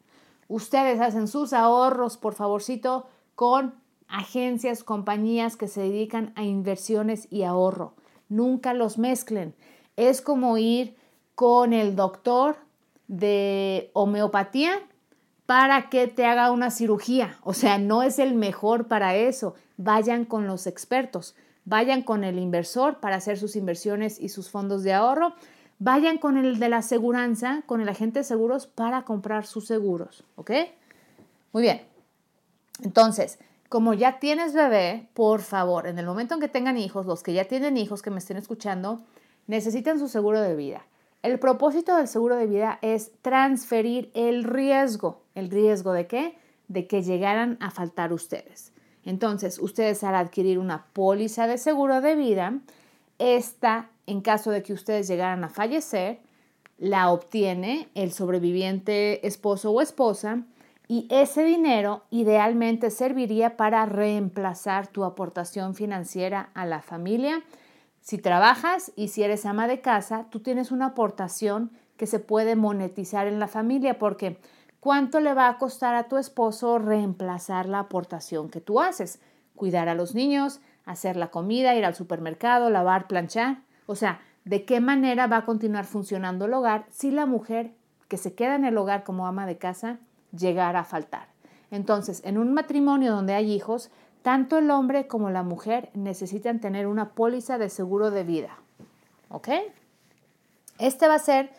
Ustedes 0.47 0.99
hacen 0.99 1.27
sus 1.27 1.53
ahorros, 1.53 2.17
por 2.17 2.33
favorcito, 2.33 3.05
con 3.35 3.75
agencias, 4.07 4.83
compañías 4.83 5.55
que 5.55 5.67
se 5.67 5.81
dedican 5.81 6.33
a 6.35 6.41
inversiones 6.41 7.27
y 7.29 7.43
ahorro. 7.43 7.93
Nunca 8.27 8.73
los 8.73 8.97
mezclen. 8.97 9.53
Es 9.97 10.23
como 10.23 10.57
ir 10.57 10.97
con 11.35 11.71
el 11.71 11.95
doctor 11.95 12.55
de 13.07 13.91
homeopatía 13.93 14.81
para 15.45 15.89
que 15.89 16.07
te 16.07 16.25
haga 16.25 16.49
una 16.49 16.71
cirugía. 16.71 17.37
O 17.43 17.53
sea, 17.53 17.77
no 17.77 18.01
es 18.01 18.17
el 18.17 18.33
mejor 18.33 18.87
para 18.87 19.15
eso. 19.15 19.53
Vayan 19.77 20.25
con 20.25 20.47
los 20.47 20.65
expertos 20.65 21.35
vayan 21.69 22.01
con 22.01 22.23
el 22.23 22.39
inversor 22.39 22.99
para 22.99 23.17
hacer 23.17 23.37
sus 23.37 23.55
inversiones 23.55 24.19
y 24.19 24.29
sus 24.29 24.49
fondos 24.49 24.81
de 24.81 24.93
ahorro, 24.93 25.35
vayan 25.77 26.17
con 26.17 26.35
el 26.35 26.57
de 26.57 26.67
la 26.67 26.77
aseguranza, 26.77 27.61
con 27.67 27.79
el 27.79 27.87
agente 27.87 28.19
de 28.19 28.23
seguros 28.23 28.65
para 28.65 29.03
comprar 29.03 29.45
sus 29.45 29.67
seguros, 29.67 30.23
¿ok? 30.35 30.51
Muy 31.53 31.61
bien. 31.61 31.83
Entonces, 32.81 33.37
como 33.69 33.93
ya 33.93 34.17
tienes 34.19 34.53
bebé, 34.53 35.09
por 35.13 35.41
favor, 35.41 35.85
en 35.85 35.99
el 35.99 36.07
momento 36.07 36.33
en 36.33 36.41
que 36.41 36.47
tengan 36.47 36.75
hijos, 36.75 37.05
los 37.05 37.21
que 37.21 37.33
ya 37.33 37.45
tienen 37.45 37.77
hijos 37.77 38.01
que 38.01 38.09
me 38.09 38.17
estén 38.17 38.37
escuchando, 38.37 39.03
necesitan 39.45 39.99
su 39.99 40.07
seguro 40.07 40.41
de 40.41 40.55
vida. 40.55 40.87
El 41.21 41.37
propósito 41.37 41.95
del 41.97 42.07
seguro 42.07 42.35
de 42.35 42.47
vida 42.47 42.79
es 42.81 43.11
transferir 43.21 44.09
el 44.15 44.43
riesgo. 44.43 45.21
¿El 45.35 45.51
riesgo 45.51 45.93
de 45.93 46.07
qué? 46.07 46.35
De 46.67 46.87
que 46.87 47.03
llegaran 47.03 47.57
a 47.59 47.69
faltar 47.69 48.11
ustedes. 48.11 48.73
Entonces, 49.09 49.57
ustedes 49.57 50.03
al 50.03 50.13
adquirir 50.13 50.59
una 50.59 50.85
póliza 50.93 51.47
de 51.47 51.57
seguro 51.57 51.99
de 51.99 52.15
vida, 52.15 52.59
esta, 53.17 53.89
en 54.05 54.21
caso 54.21 54.51
de 54.51 54.61
que 54.61 54.71
ustedes 54.71 55.07
llegaran 55.07 55.43
a 55.43 55.49
fallecer, 55.49 56.19
la 56.77 57.09
obtiene 57.09 57.89
el 57.95 58.11
sobreviviente 58.11 59.25
esposo 59.25 59.71
o 59.71 59.81
esposa 59.81 60.43
y 60.87 61.07
ese 61.09 61.43
dinero 61.43 62.03
idealmente 62.11 62.91
serviría 62.91 63.57
para 63.57 63.83
reemplazar 63.87 64.85
tu 64.85 65.03
aportación 65.03 65.73
financiera 65.73 66.51
a 66.53 66.67
la 66.67 66.83
familia. 66.83 67.41
Si 68.01 68.19
trabajas 68.19 68.91
y 68.95 69.07
si 69.07 69.23
eres 69.23 69.47
ama 69.47 69.67
de 69.67 69.81
casa, 69.81 70.27
tú 70.29 70.39
tienes 70.39 70.69
una 70.69 70.85
aportación 70.85 71.71
que 71.97 72.05
se 72.05 72.19
puede 72.19 72.55
monetizar 72.55 73.25
en 73.25 73.39
la 73.39 73.47
familia 73.47 73.97
porque 73.97 74.37
¿cuánto 74.79 75.19
le 75.19 75.33
va 75.33 75.47
a 75.47 75.57
costar 75.57 75.95
a 75.95 76.07
tu 76.07 76.17
esposo 76.17 76.79
reemplazar 76.79 77.67
la 77.67 77.79
aportación 77.79 78.49
que 78.49 78.61
tú 78.61 78.79
haces? 78.79 79.19
Cuidar 79.55 79.89
a 79.89 79.95
los 79.95 80.15
niños, 80.15 80.61
hacer 80.85 81.15
la 81.15 81.31
comida, 81.31 81.75
ir 81.75 81.85
al 81.85 81.95
supermercado, 81.95 82.69
lavar, 82.69 83.07
planchar. 83.07 83.59
O 83.85 83.95
sea, 83.95 84.21
¿de 84.45 84.65
qué 84.65 84.79
manera 84.79 85.27
va 85.27 85.37
a 85.37 85.45
continuar 85.45 85.85
funcionando 85.85 86.45
el 86.45 86.53
hogar 86.53 86.85
si 86.89 87.11
la 87.11 87.25
mujer 87.25 87.73
que 88.09 88.17
se 88.17 88.33
queda 88.33 88.55
en 88.55 88.65
el 88.65 88.77
hogar 88.77 89.05
como 89.05 89.27
ama 89.27 89.45
de 89.45 89.57
casa 89.57 89.99
llegar 90.37 90.75
a 90.75 90.83
faltar. 90.83 91.27
Entonces, 91.71 92.21
en 92.25 92.37
un 92.37 92.53
matrimonio 92.53 93.11
donde 93.11 93.35
hay 93.35 93.53
hijos, 93.53 93.91
tanto 94.23 94.57
el 94.57 94.69
hombre 94.71 95.07
como 95.07 95.29
la 95.29 95.43
mujer 95.43 95.89
necesitan 95.93 96.59
tener 96.59 96.87
una 96.87 97.11
póliza 97.11 97.57
de 97.57 97.69
seguro 97.69 98.11
de 98.11 98.23
vida. 98.23 98.57
¿Ok? 99.29 99.49
Este 100.79 101.07
va 101.07 101.15
a 101.15 101.19
ser 101.19 101.51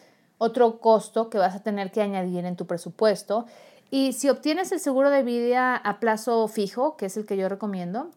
otro 0.42 0.80
costo 0.80 1.28
que 1.28 1.36
vas 1.36 1.54
a 1.54 1.62
tener 1.62 1.92
que 1.92 2.00
añadir 2.00 2.46
en 2.46 2.56
tu 2.56 2.66
presupuesto. 2.66 3.44
Y 3.90 4.14
si 4.14 4.30
obtienes 4.30 4.72
el 4.72 4.80
seguro 4.80 5.10
de 5.10 5.22
vida 5.22 5.76
a 5.76 6.00
plazo 6.00 6.48
fijo, 6.48 6.96
que 6.96 7.06
es 7.06 7.16
el 7.18 7.26
que 7.26 7.36
yo 7.36 7.50
recomiendo, 7.50 8.08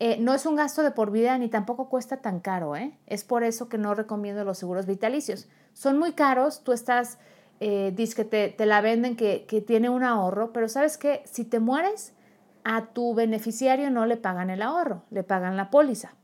eh, 0.00 0.16
no 0.18 0.32
es 0.32 0.46
un 0.46 0.56
gasto 0.56 0.82
de 0.82 0.92
por 0.92 1.10
vida 1.10 1.36
ni 1.36 1.48
tampoco 1.48 1.90
cuesta 1.90 2.16
tan 2.16 2.40
caro. 2.40 2.74
¿eh? 2.74 2.96
Es 3.06 3.22
por 3.22 3.44
eso 3.44 3.68
que 3.68 3.76
no 3.76 3.94
recomiendo 3.94 4.44
los 4.44 4.56
seguros 4.56 4.86
vitalicios. 4.86 5.46
Son 5.74 5.98
muy 5.98 6.12
caros, 6.12 6.62
tú 6.64 6.72
estás 6.72 7.18
eh, 7.60 7.94
que 8.16 8.24
te, 8.24 8.48
te, 8.48 8.64
la 8.64 8.80
venden 8.80 9.14
que, 9.14 9.44
que, 9.46 9.60
tiene 9.60 9.90
un 9.90 10.04
ahorro, 10.04 10.54
pero 10.54 10.70
sabes 10.70 10.96
que 10.96 11.22
si 11.26 11.44
te 11.44 11.60
mueres, 11.60 12.14
a 12.64 12.86
tu 12.86 13.14
beneficiario 13.14 13.90
no 13.90 14.06
le 14.06 14.16
pagan 14.16 14.48
el 14.48 14.62
ahorro, 14.62 15.02
le 15.10 15.22
pagan 15.22 15.58
la 15.58 15.68
póliza. 15.68 16.14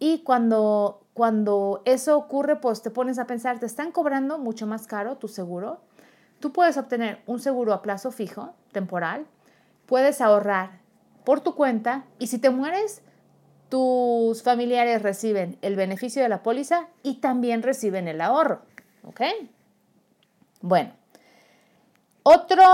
Y 0.00 0.24
cuando, 0.24 1.01
cuando 1.14 1.82
eso 1.84 2.16
ocurre, 2.16 2.56
pues 2.56 2.82
te 2.82 2.90
pones 2.90 3.18
a 3.18 3.26
pensar, 3.26 3.58
te 3.58 3.66
están 3.66 3.92
cobrando 3.92 4.38
mucho 4.38 4.66
más 4.66 4.86
caro 4.86 5.16
tu 5.16 5.28
seguro. 5.28 5.80
Tú 6.40 6.52
puedes 6.52 6.76
obtener 6.76 7.22
un 7.26 7.38
seguro 7.38 7.72
a 7.72 7.82
plazo 7.82 8.10
fijo, 8.10 8.54
temporal, 8.72 9.26
puedes 9.86 10.20
ahorrar 10.20 10.80
por 11.24 11.40
tu 11.40 11.54
cuenta 11.54 12.04
y 12.18 12.26
si 12.28 12.38
te 12.38 12.50
mueres, 12.50 13.02
tus 13.68 14.42
familiares 14.42 15.02
reciben 15.02 15.58
el 15.62 15.76
beneficio 15.76 16.22
de 16.22 16.28
la 16.28 16.42
póliza 16.42 16.88
y 17.02 17.20
también 17.20 17.62
reciben 17.62 18.08
el 18.08 18.20
ahorro. 18.20 18.62
¿Ok? 19.04 19.20
Bueno, 20.60 20.92
otro 22.22 22.64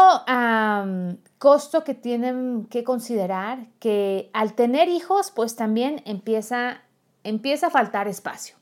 costo 1.39 1.85
que 1.85 1.95
tienen 1.95 2.67
que 2.69 2.85
considerar 2.85 3.67
que 3.79 4.29
al 4.33 4.55
tener 4.55 4.89
hijos, 4.89 5.31
pues 5.31 5.57
también 5.57 6.03
empieza, 6.05 6.83
empieza 7.29 7.69
a 7.69 7.71
faltar 7.71 8.09
espacio. 8.09 8.57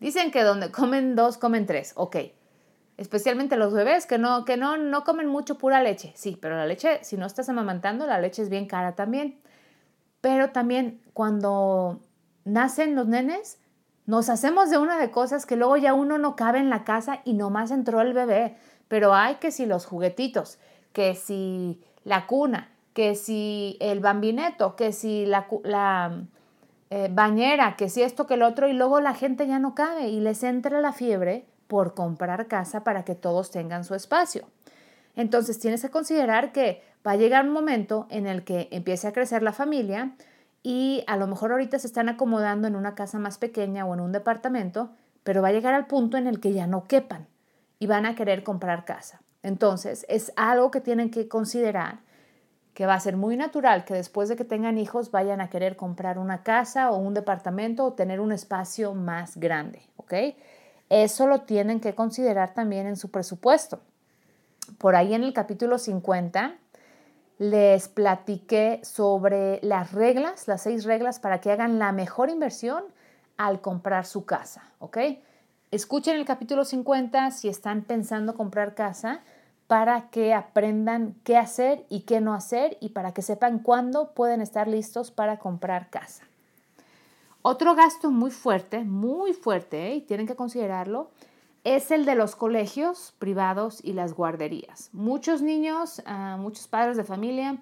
Dicen 0.00 0.30
que 0.30 0.42
donde 0.42 0.70
comen 0.70 1.14
dos, 1.14 1.38
comen 1.38 1.66
tres. 1.66 1.92
Ok. 1.96 2.16
Especialmente 2.96 3.56
los 3.56 3.72
bebés 3.72 4.06
que 4.06 4.18
no, 4.18 4.44
que 4.44 4.56
no, 4.56 4.76
no 4.76 5.04
comen 5.04 5.28
mucho 5.28 5.58
pura 5.58 5.82
leche. 5.82 6.12
Sí, 6.14 6.36
pero 6.40 6.56
la 6.56 6.66
leche, 6.66 7.02
si 7.02 7.16
no 7.16 7.26
estás 7.26 7.48
amamantando, 7.48 8.06
la 8.06 8.20
leche 8.20 8.42
es 8.42 8.48
bien 8.48 8.66
cara 8.66 8.94
también. 8.94 9.40
Pero 10.20 10.50
también 10.50 11.00
cuando 11.14 12.00
nacen 12.44 12.94
los 12.94 13.06
nenes, 13.06 13.58
nos 14.06 14.28
hacemos 14.28 14.70
de 14.70 14.78
una 14.78 14.98
de 14.98 15.10
cosas 15.10 15.46
que 15.46 15.56
luego 15.56 15.76
ya 15.76 15.94
uno 15.94 16.18
no 16.18 16.36
cabe 16.36 16.58
en 16.58 16.70
la 16.70 16.84
casa 16.84 17.20
y 17.24 17.34
nomás 17.34 17.70
entró 17.70 18.00
el 18.00 18.12
bebé. 18.12 18.56
Pero 18.88 19.14
hay 19.14 19.36
que 19.36 19.50
si 19.50 19.66
los 19.66 19.86
juguetitos, 19.86 20.58
que 20.92 21.14
si 21.14 21.80
la 22.04 22.26
cuna, 22.26 22.72
que 22.92 23.14
si 23.14 23.76
el 23.80 24.00
bambineto, 24.00 24.76
que 24.76 24.92
si 24.92 25.24
la, 25.26 25.46
la 25.64 26.24
eh, 26.94 27.08
bañera, 27.10 27.74
que 27.78 27.88
si 27.88 28.02
esto, 28.02 28.26
que 28.26 28.34
el 28.34 28.42
otro, 28.42 28.68
y 28.68 28.74
luego 28.74 29.00
la 29.00 29.14
gente 29.14 29.46
ya 29.46 29.58
no 29.58 29.74
cabe 29.74 30.08
y 30.08 30.20
les 30.20 30.42
entra 30.42 30.78
la 30.82 30.92
fiebre 30.92 31.46
por 31.66 31.94
comprar 31.94 32.48
casa 32.48 32.84
para 32.84 33.02
que 33.02 33.14
todos 33.14 33.50
tengan 33.50 33.84
su 33.84 33.94
espacio. 33.94 34.46
Entonces 35.16 35.58
tienes 35.58 35.80
que 35.80 35.88
considerar 35.88 36.52
que 36.52 36.82
va 37.06 37.12
a 37.12 37.16
llegar 37.16 37.46
un 37.46 37.52
momento 37.54 38.06
en 38.10 38.26
el 38.26 38.44
que 38.44 38.68
empiece 38.72 39.08
a 39.08 39.14
crecer 39.14 39.42
la 39.42 39.54
familia, 39.54 40.12
y 40.62 41.02
a 41.06 41.16
lo 41.16 41.26
mejor 41.26 41.52
ahorita 41.52 41.78
se 41.78 41.86
están 41.86 42.10
acomodando 42.10 42.68
en 42.68 42.76
una 42.76 42.94
casa 42.94 43.18
más 43.18 43.38
pequeña 43.38 43.86
o 43.86 43.94
en 43.94 44.00
un 44.00 44.12
departamento, 44.12 44.90
pero 45.24 45.40
va 45.40 45.48
a 45.48 45.52
llegar 45.52 45.72
al 45.72 45.86
punto 45.86 46.18
en 46.18 46.26
el 46.26 46.40
que 46.40 46.52
ya 46.52 46.66
no 46.66 46.84
quepan 46.84 47.26
y 47.78 47.86
van 47.86 48.04
a 48.04 48.14
querer 48.14 48.44
comprar 48.44 48.84
casa. 48.84 49.22
Entonces, 49.42 50.04
es 50.10 50.30
algo 50.36 50.70
que 50.70 50.82
tienen 50.82 51.10
que 51.10 51.26
considerar, 51.26 52.00
que 52.74 52.86
va 52.86 52.94
a 52.94 53.00
ser 53.00 53.16
muy 53.16 53.36
natural 53.36 53.84
que 53.84 53.94
después 53.94 54.28
de 54.28 54.36
que 54.36 54.44
tengan 54.44 54.78
hijos 54.78 55.10
vayan 55.10 55.40
a 55.40 55.50
querer 55.50 55.76
comprar 55.76 56.18
una 56.18 56.42
casa 56.42 56.90
o 56.90 56.96
un 56.96 57.14
departamento 57.14 57.84
o 57.84 57.92
tener 57.92 58.20
un 58.20 58.32
espacio 58.32 58.94
más 58.94 59.36
grande, 59.36 59.82
¿ok? 59.96 60.14
Eso 60.88 61.26
lo 61.26 61.42
tienen 61.42 61.80
que 61.80 61.94
considerar 61.94 62.54
también 62.54 62.86
en 62.86 62.96
su 62.96 63.10
presupuesto. 63.10 63.80
Por 64.78 64.96
ahí 64.96 65.14
en 65.14 65.24
el 65.24 65.32
capítulo 65.32 65.78
50 65.78 66.56
les 67.38 67.88
platiqué 67.88 68.80
sobre 68.84 69.58
las 69.62 69.92
reglas, 69.92 70.46
las 70.48 70.62
seis 70.62 70.84
reglas 70.84 71.18
para 71.18 71.40
que 71.40 71.50
hagan 71.50 71.78
la 71.78 71.92
mejor 71.92 72.30
inversión 72.30 72.84
al 73.36 73.60
comprar 73.60 74.06
su 74.06 74.24
casa, 74.24 74.70
¿ok? 74.78 74.98
Escuchen 75.70 76.16
el 76.16 76.24
capítulo 76.24 76.64
50 76.64 77.30
si 77.30 77.48
están 77.48 77.82
pensando 77.82 78.34
comprar 78.34 78.74
casa 78.74 79.22
para 79.72 80.10
que 80.10 80.34
aprendan 80.34 81.14
qué 81.24 81.38
hacer 81.38 81.86
y 81.88 82.00
qué 82.00 82.20
no 82.20 82.34
hacer 82.34 82.76
y 82.78 82.90
para 82.90 83.14
que 83.14 83.22
sepan 83.22 83.58
cuándo 83.58 84.12
pueden 84.12 84.42
estar 84.42 84.68
listos 84.68 85.10
para 85.10 85.38
comprar 85.38 85.88
casa. 85.88 86.24
Otro 87.40 87.74
gasto 87.74 88.10
muy 88.10 88.30
fuerte, 88.30 88.84
muy 88.84 89.32
fuerte, 89.32 89.86
¿eh? 89.86 89.94
y 89.94 90.00
tienen 90.02 90.26
que 90.26 90.36
considerarlo, 90.36 91.08
es 91.64 91.90
el 91.90 92.04
de 92.04 92.16
los 92.16 92.36
colegios 92.36 93.14
privados 93.18 93.82
y 93.82 93.94
las 93.94 94.12
guarderías. 94.12 94.90
Muchos 94.92 95.40
niños, 95.40 96.02
ah, 96.04 96.36
muchos 96.38 96.68
padres 96.68 96.98
de 96.98 97.04
familia, 97.04 97.56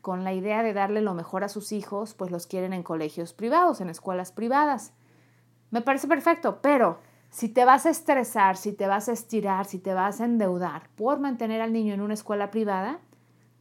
con 0.00 0.24
la 0.24 0.32
idea 0.32 0.64
de 0.64 0.72
darle 0.72 1.00
lo 1.00 1.14
mejor 1.14 1.44
a 1.44 1.48
sus 1.48 1.70
hijos, 1.70 2.14
pues 2.14 2.32
los 2.32 2.48
quieren 2.48 2.72
en 2.72 2.82
colegios 2.82 3.32
privados, 3.34 3.80
en 3.80 3.88
escuelas 3.88 4.32
privadas. 4.32 4.94
Me 5.70 5.80
parece 5.80 6.08
perfecto, 6.08 6.58
pero 6.60 6.98
si 7.32 7.48
te 7.48 7.64
vas 7.64 7.86
a 7.86 7.90
estresar, 7.90 8.56
si 8.56 8.72
te 8.72 8.86
vas 8.86 9.08
a 9.08 9.12
estirar, 9.12 9.64
si 9.64 9.78
te 9.78 9.94
vas 9.94 10.20
a 10.20 10.26
endeudar 10.26 10.88
por 10.94 11.18
mantener 11.18 11.60
al 11.60 11.72
niño 11.72 11.94
en 11.94 12.02
una 12.02 12.14
escuela 12.14 12.52
privada, 12.52 13.00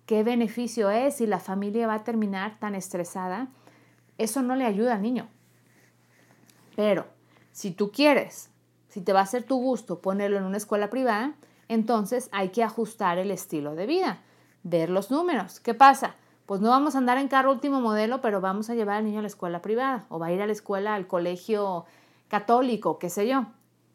¿qué 0.05 0.23
beneficio 0.23 0.91
es 0.91 1.15
si 1.15 1.25
la 1.25 1.39
familia 1.39 1.87
va 1.87 1.95
a 1.95 2.03
terminar 2.03 2.59
tan 2.59 2.75
estresada? 2.75 3.47
Eso 4.19 4.43
no 4.43 4.55
le 4.55 4.65
ayuda 4.65 4.93
al 4.93 5.01
niño. 5.01 5.27
Pero 6.75 7.07
si 7.51 7.71
tú 7.71 7.91
quieres 7.91 8.51
si 8.91 8.99
te 8.99 9.13
va 9.13 9.21
a 9.21 9.25
ser 9.25 9.43
tu 9.43 9.55
gusto 9.55 10.01
ponerlo 10.01 10.37
en 10.37 10.43
una 10.43 10.57
escuela 10.57 10.89
privada, 10.89 11.33
entonces 11.69 12.27
hay 12.33 12.49
que 12.49 12.61
ajustar 12.61 13.17
el 13.17 13.31
estilo 13.31 13.73
de 13.73 13.85
vida, 13.85 14.19
ver 14.63 14.89
los 14.89 15.09
números. 15.09 15.61
¿Qué 15.61 15.73
pasa? 15.73 16.15
Pues 16.45 16.59
no 16.59 16.71
vamos 16.71 16.95
a 16.95 16.97
andar 16.97 17.17
en 17.17 17.29
carro 17.29 17.53
último 17.53 17.79
modelo, 17.79 18.19
pero 18.19 18.41
vamos 18.41 18.69
a 18.69 18.75
llevar 18.75 18.97
al 18.97 19.05
niño 19.05 19.19
a 19.19 19.21
la 19.21 19.29
escuela 19.29 19.61
privada 19.61 20.05
o 20.09 20.19
va 20.19 20.27
a 20.27 20.33
ir 20.33 20.41
a 20.41 20.45
la 20.45 20.51
escuela, 20.51 20.93
al 20.93 21.07
colegio 21.07 21.85
católico, 22.27 22.99
qué 22.99 23.09
sé 23.09 23.29
yo. 23.29 23.45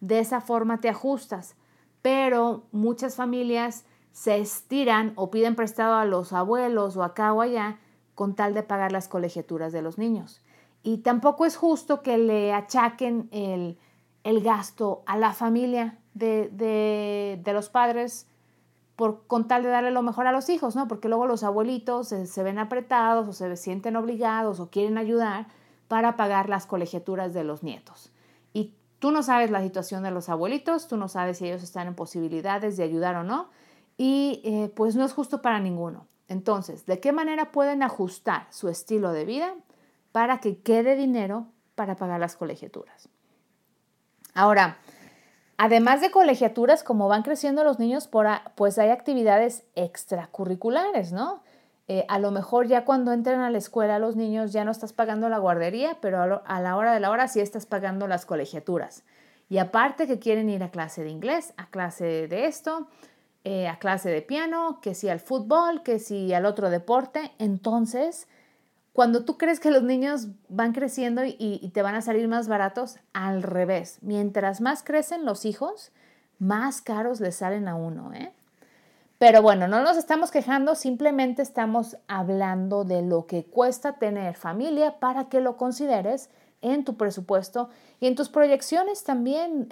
De 0.06 0.20
esa 0.20 0.40
forma 0.40 0.80
te 0.80 0.88
ajustas. 0.88 1.56
Pero 2.00 2.64
muchas 2.70 3.16
familias 3.16 3.84
se 4.12 4.38
estiran 4.38 5.12
o 5.16 5.30
piden 5.30 5.56
prestado 5.56 5.96
a 5.96 6.04
los 6.04 6.32
abuelos 6.32 6.96
o 6.96 7.02
acá 7.02 7.32
o 7.32 7.40
allá 7.40 7.78
con 8.14 8.34
tal 8.34 8.54
de 8.54 8.62
pagar 8.62 8.92
las 8.92 9.08
colegiaturas 9.08 9.72
de 9.72 9.82
los 9.82 9.98
niños. 9.98 10.40
Y 10.82 10.98
tampoco 10.98 11.44
es 11.44 11.56
justo 11.56 12.02
que 12.02 12.16
le 12.16 12.52
achaquen 12.52 13.28
el, 13.32 13.78
el 14.22 14.40
gasto 14.40 15.02
a 15.06 15.18
la 15.18 15.32
familia 15.32 15.98
de, 16.14 17.42
los 17.52 17.68
padres 17.68 18.28
por, 18.94 19.26
con 19.26 19.48
tal 19.48 19.64
de 19.64 19.68
darle 19.68 19.90
lo 19.90 20.02
mejor 20.02 20.28
a 20.28 20.32
los 20.32 20.48
hijos, 20.48 20.76
¿no? 20.76 20.86
Porque 20.86 21.08
luego 21.08 21.26
los 21.26 21.42
abuelitos 21.42 22.08
se, 22.08 22.42
ven 22.44 22.58
apretados 22.60 23.26
o 23.26 23.32
se 23.32 23.56
sienten 23.56 23.96
obligados 23.96 24.60
o 24.60 24.70
quieren 24.70 24.98
ayudar, 24.98 25.48
para 25.88 26.16
pagar 26.16 26.48
las 26.48 26.66
colegiaturas 26.66 27.34
de 27.34 27.44
los 27.44 27.62
nietos. 27.62 28.10
Tú 28.98 29.10
no 29.10 29.22
sabes 29.22 29.50
la 29.50 29.62
situación 29.62 30.02
de 30.02 30.10
los 30.10 30.28
abuelitos, 30.28 30.88
tú 30.88 30.96
no 30.96 31.08
sabes 31.08 31.38
si 31.38 31.46
ellos 31.46 31.62
están 31.62 31.86
en 31.86 31.94
posibilidades 31.94 32.76
de 32.76 32.84
ayudar 32.84 33.16
o 33.16 33.24
no, 33.24 33.50
y 33.98 34.40
eh, 34.44 34.72
pues 34.74 34.96
no 34.96 35.04
es 35.04 35.12
justo 35.12 35.42
para 35.42 35.60
ninguno. 35.60 36.06
Entonces, 36.28 36.86
¿de 36.86 36.98
qué 37.00 37.12
manera 37.12 37.52
pueden 37.52 37.82
ajustar 37.82 38.46
su 38.50 38.68
estilo 38.68 39.12
de 39.12 39.24
vida 39.24 39.54
para 40.12 40.38
que 40.38 40.58
quede 40.58 40.96
dinero 40.96 41.46
para 41.74 41.96
pagar 41.96 42.20
las 42.20 42.36
colegiaturas? 42.36 43.08
Ahora, 44.34 44.78
además 45.56 46.00
de 46.00 46.10
colegiaturas, 46.10 46.82
como 46.82 47.08
van 47.08 47.22
creciendo 47.22 47.64
los 47.64 47.78
niños, 47.78 48.08
pues 48.54 48.78
hay 48.78 48.90
actividades 48.90 49.64
extracurriculares, 49.74 51.12
¿no? 51.12 51.42
Eh, 51.88 52.04
a 52.08 52.18
lo 52.18 52.32
mejor 52.32 52.66
ya 52.66 52.84
cuando 52.84 53.12
entran 53.12 53.40
a 53.40 53.50
la 53.50 53.58
escuela 53.58 54.00
los 54.00 54.16
niños 54.16 54.52
ya 54.52 54.64
no 54.64 54.72
estás 54.72 54.92
pagando 54.92 55.28
la 55.28 55.38
guardería, 55.38 55.98
pero 56.00 56.42
a, 56.44 56.60
la 56.60 56.76
hora 56.76 56.92
de 56.92 57.00
la 57.00 57.10
hora 57.10 57.28
sí 57.28 57.40
estás 57.40 57.66
pagando 57.66 58.08
las 58.08 58.26
colegiaturas. 58.26 59.04
Y 59.48 59.58
aparte 59.58 60.08
que 60.08 60.18
quieren 60.18 60.50
ir 60.50 60.64
a 60.64 60.70
clase 60.70 61.04
de 61.04 61.10
inglés, 61.10 61.54
a 61.56 61.66
clase 61.66 62.26
de 62.26 62.46
esto, 62.46 62.88
eh, 63.44 63.68
a 63.68 63.78
clase 63.78 64.10
de 64.10 64.22
piano, 64.22 64.80
que 64.82 64.94
si 64.94 65.08
al 65.08 65.20
fútbol, 65.20 65.84
que 65.84 66.00
si 66.00 66.34
al 66.34 66.46
otro 66.46 66.68
deporte. 66.68 67.30
Entonces, 67.38 68.26
cuando 68.92 69.24
tú 69.24 69.38
crees 69.38 69.60
que 69.60 69.70
los 69.70 69.84
niños 69.84 70.28
van 70.48 70.72
creciendo 70.72 71.22
y, 71.24 71.70
te 71.72 71.82
van 71.82 71.94
a 71.94 72.02
salir 72.02 72.26
más 72.26 72.48
baratos, 72.48 72.98
al 73.12 73.44
revés. 73.44 73.98
Mientras 74.00 74.60
más 74.60 74.82
crecen 74.82 75.24
los 75.24 75.44
hijos, 75.44 75.92
más 76.40 76.82
caros 76.82 77.20
les 77.20 77.36
salen 77.36 77.68
a 77.68 77.76
uno, 77.76 78.12
¿eh? 78.14 78.32
Pero 79.18 79.40
bueno, 79.40 79.66
no 79.66 79.82
nos 79.82 79.96
estamos 79.96 80.30
quejando, 80.30 80.74
simplemente 80.74 81.40
estamos 81.40 81.96
hablando 82.06 82.84
de 82.84 83.00
lo 83.02 83.26
que 83.26 83.44
cuesta 83.44 83.94
tener 83.94 84.36
familia 84.36 84.98
para 84.98 85.28
que 85.30 85.40
lo 85.40 85.56
consideres 85.56 86.28
en 86.60 86.84
tu 86.84 86.96
presupuesto 86.96 87.70
y 87.98 88.08
en 88.08 88.14
tus 88.14 88.28
proyecciones 88.28 89.04
también. 89.04 89.68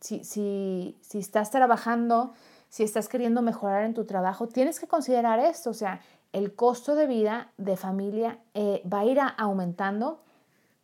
si, 0.00 0.24
si, 0.24 0.96
si 1.00 1.18
estás 1.18 1.50
trabajando, 1.50 2.32
si 2.68 2.82
estás 2.82 3.08
queriendo 3.08 3.42
mejorar 3.42 3.84
en 3.84 3.94
tu 3.94 4.04
trabajo, 4.04 4.48
tienes 4.48 4.80
que 4.80 4.88
considerar 4.88 5.38
esto, 5.38 5.70
o 5.70 5.74
sea, 5.74 6.00
el 6.32 6.56
costo 6.56 6.96
de 6.96 7.06
vida 7.06 7.52
de 7.58 7.76
familia 7.76 8.40
eh, 8.54 8.82
va 8.92 9.00
a 9.00 9.04
ir 9.04 9.20
aumentando 9.36 10.20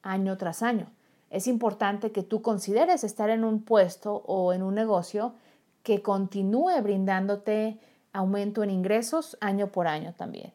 año 0.03 0.37
tras 0.37 0.63
año. 0.63 0.87
Es 1.29 1.49
importante 1.49 2.13
que 2.13 2.23
tú 2.23 2.41
consideres 2.41 3.03
estar 3.03 3.31
en 3.31 3.43
un 3.43 3.63
puesto 3.63 4.23
o 4.27 4.53
en 4.53 4.63
un 4.63 4.77
negocio 4.77 5.35
que 5.83 6.03
continúe 6.03 6.81
brindándote 6.83 7.79
aumento 8.13 8.63
en 8.63 8.71
ingresos 8.71 9.37
año 9.41 9.69
por 9.69 9.87
año 9.87 10.15
también. 10.17 10.53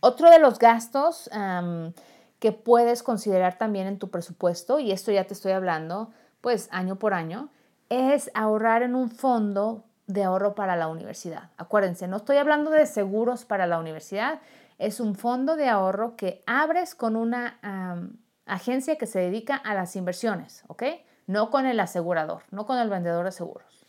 Otro 0.00 0.30
de 0.30 0.38
los 0.38 0.58
gastos 0.58 1.30
que 2.38 2.52
puedes 2.52 3.02
considerar 3.02 3.56
también 3.58 3.86
en 3.86 3.98
tu 3.98 4.10
presupuesto, 4.10 4.78
y 4.78 4.92
esto 4.92 5.10
ya 5.10 5.24
te 5.24 5.34
estoy 5.34 5.52
hablando 5.52 6.10
pues 6.40 6.68
año 6.72 6.96
por 6.96 7.14
año, 7.14 7.48
es 7.88 8.30
ahorrar 8.34 8.82
en 8.82 8.94
un 8.94 9.10
fondo 9.10 9.84
de 10.06 10.24
ahorro 10.24 10.54
para 10.54 10.76
la 10.76 10.88
universidad. 10.88 11.50
Acuérdense, 11.56 12.06
no 12.06 12.18
estoy 12.18 12.36
hablando 12.36 12.70
de 12.70 12.84
seguros 12.84 13.46
para 13.46 13.66
la 13.66 13.78
universidad, 13.78 14.40
es 14.78 15.00
un 15.00 15.14
fondo 15.14 15.56
de 15.56 15.68
ahorro 15.68 16.16
que 16.16 16.42
abres 16.46 16.94
con 16.94 17.16
una 17.16 17.58
agencia 18.44 18.96
que 18.96 19.06
se 19.06 19.20
dedica 19.20 19.56
a 19.56 19.72
las 19.72 19.96
inversiones, 19.96 20.64
¿ok? 20.68 20.82
No 21.26 21.50
con 21.50 21.66
el 21.66 21.80
asegurador, 21.80 22.42
no 22.50 22.66
con 22.66 22.78
el 22.78 22.90
vendedor 22.90 23.24
de 23.24 23.32
seguros. 23.32 23.86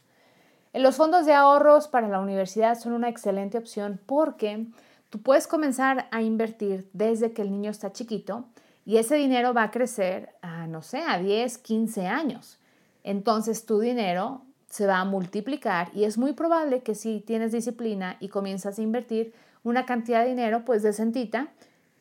Los 0.74 0.98
fondos 0.98 1.26
de 1.26 1.34
ahorros 1.34 1.88
para 1.88 2.10
la 2.10 2.19
universidad 2.19 2.78
son 2.78 2.93
una 2.93 3.08
excelente 3.08 3.58
opción 3.58 4.00
porque 4.06 4.67
tú 5.10 5.21
puedes 5.21 5.48
comenzar 5.48 6.08
a 6.12 6.21
invertir 6.21 6.89
desde 6.91 7.32
que 7.32 7.41
el 7.41 7.52
niño 7.52 7.71
está 7.71 7.93
chiquito 7.93 8.45
y 8.86 8.98
ese 8.98 9.15
dinero 9.15 9.54
va 9.54 9.63
a 9.63 9.71
crecer 9.71 10.36
a, 10.41 10.67
no 10.67 10.82
sé, 10.82 11.02
a 11.08 11.17
10, 11.17 11.58
15 11.60 12.08
años. 12.08 12.60
Entonces 13.04 13.65
tu 13.65 13.80
dinero 13.80 14.41
se 14.69 14.86
va 14.86 15.00
a 15.00 15.06
multiplicar 15.06 15.89
y 15.93 16.04
es 16.04 16.17
muy 16.17 16.34
probable 16.34 16.82
que 16.82 16.95
si 16.95 17.21
tienes 17.21 17.54
disciplina 17.54 18.17
y 18.19 18.28
comienzas 18.28 18.78
a 18.78 18.82
invertir 18.82 19.34
una 19.63 19.86
cantidad 19.86 20.24
de 20.24 20.30
dinero, 20.30 20.65
pues 20.65 20.84
decentita, 20.84 21.54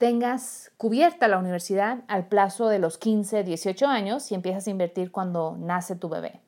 tengas 0.04 0.70
cubierta 0.76 1.28
la 1.28 1.38
universidad 1.38 2.04
al 2.08 2.28
plazo 2.28 2.68
de 2.68 2.78
los 2.78 2.98
15, 2.98 3.42
18 3.42 3.86
años 3.86 4.30
y 4.30 4.34
empiezas 4.34 4.66
a 4.66 4.70
invertir 4.70 5.10
cuando 5.10 5.56
nace 5.58 5.96
tu 5.96 6.10
bebé. 6.10 6.42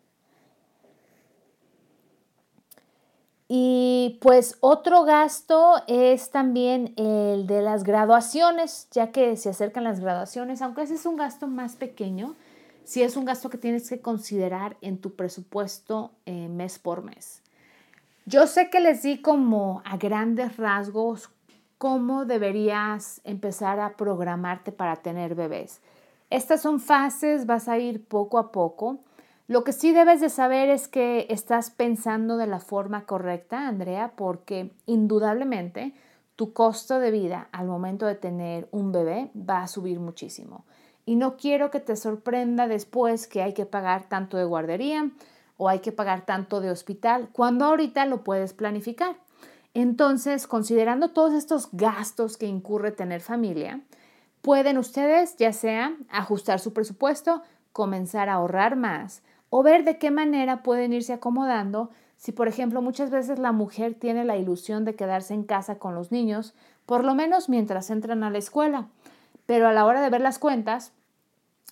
Y 3.48 4.18
pues 4.20 4.58
otro 4.60 5.04
gasto 5.04 5.76
es 5.86 6.30
también 6.30 6.92
el 6.98 7.46
de 7.46 7.62
las 7.62 7.82
graduaciones, 7.82 8.88
ya 8.90 9.10
que 9.10 9.38
se 9.38 9.48
acercan 9.48 9.84
las 9.84 10.00
graduaciones, 10.00 10.60
aunque 10.60 10.82
ese 10.82 10.96
es 10.96 11.06
un 11.06 11.16
gasto 11.16 11.46
más 11.46 11.76
pequeño, 11.76 12.36
sí 12.84 13.02
es 13.02 13.16
un 13.16 13.24
gasto 13.24 13.48
que 13.48 13.56
tienes 13.56 13.88
que 13.88 14.02
considerar 14.02 14.76
en 14.82 14.98
tu 14.98 15.16
presupuesto 15.16 16.10
eh, 16.26 16.48
mes 16.48 16.78
por 16.78 17.02
mes. 17.02 17.40
Yo 18.26 18.46
sé 18.46 18.68
que 18.68 18.80
les 18.80 19.02
di 19.02 19.22
como 19.22 19.80
a 19.86 19.96
grandes 19.96 20.58
rasgos 20.58 21.30
cómo 21.78 22.24
deberías 22.24 23.20
empezar 23.24 23.80
a 23.80 23.96
programarte 23.96 24.72
para 24.72 24.96
tener 24.96 25.34
bebés. 25.34 25.80
Estas 26.30 26.62
son 26.62 26.80
fases, 26.80 27.46
vas 27.46 27.68
a 27.68 27.78
ir 27.78 28.04
poco 28.04 28.38
a 28.38 28.50
poco. 28.50 28.98
Lo 29.46 29.62
que 29.62 29.72
sí 29.72 29.92
debes 29.92 30.20
de 30.20 30.28
saber 30.28 30.68
es 30.70 30.88
que 30.88 31.26
estás 31.30 31.70
pensando 31.70 32.36
de 32.36 32.48
la 32.48 32.58
forma 32.58 33.04
correcta, 33.04 33.68
Andrea, 33.68 34.12
porque 34.16 34.72
indudablemente 34.86 35.94
tu 36.34 36.52
costo 36.52 36.98
de 36.98 37.10
vida 37.10 37.48
al 37.52 37.66
momento 37.66 38.06
de 38.06 38.16
tener 38.16 38.68
un 38.72 38.90
bebé 38.90 39.30
va 39.36 39.62
a 39.62 39.68
subir 39.68 40.00
muchísimo. 40.00 40.64
Y 41.04 41.14
no 41.14 41.36
quiero 41.36 41.70
que 41.70 41.78
te 41.78 41.94
sorprenda 41.94 42.66
después 42.66 43.28
que 43.28 43.42
hay 43.42 43.54
que 43.54 43.66
pagar 43.66 44.08
tanto 44.08 44.36
de 44.36 44.44
guardería 44.44 45.10
o 45.56 45.68
hay 45.68 45.78
que 45.78 45.92
pagar 45.92 46.26
tanto 46.26 46.60
de 46.60 46.70
hospital, 46.70 47.28
cuando 47.32 47.64
ahorita 47.64 48.04
lo 48.06 48.24
puedes 48.24 48.52
planificar. 48.52 49.16
Entonces, 49.78 50.46
considerando 50.46 51.10
todos 51.10 51.34
estos 51.34 51.68
gastos 51.70 52.38
que 52.38 52.46
incurre 52.46 52.92
tener 52.92 53.20
familia, 53.20 53.82
pueden 54.40 54.78
ustedes 54.78 55.36
ya 55.36 55.52
sea 55.52 55.94
ajustar 56.08 56.60
su 56.60 56.72
presupuesto, 56.72 57.42
comenzar 57.72 58.30
a 58.30 58.36
ahorrar 58.36 58.76
más 58.76 59.22
o 59.50 59.62
ver 59.62 59.84
de 59.84 59.98
qué 59.98 60.10
manera 60.10 60.62
pueden 60.62 60.94
irse 60.94 61.12
acomodando 61.12 61.90
si, 62.16 62.32
por 62.32 62.48
ejemplo, 62.48 62.80
muchas 62.80 63.10
veces 63.10 63.38
la 63.38 63.52
mujer 63.52 63.92
tiene 63.92 64.24
la 64.24 64.38
ilusión 64.38 64.86
de 64.86 64.94
quedarse 64.94 65.34
en 65.34 65.44
casa 65.44 65.78
con 65.78 65.94
los 65.94 66.10
niños, 66.10 66.54
por 66.86 67.04
lo 67.04 67.14
menos 67.14 67.50
mientras 67.50 67.90
entran 67.90 68.24
a 68.24 68.30
la 68.30 68.38
escuela. 68.38 68.88
Pero 69.44 69.68
a 69.68 69.74
la 69.74 69.84
hora 69.84 70.00
de 70.00 70.08
ver 70.08 70.22
las 70.22 70.38
cuentas, 70.38 70.92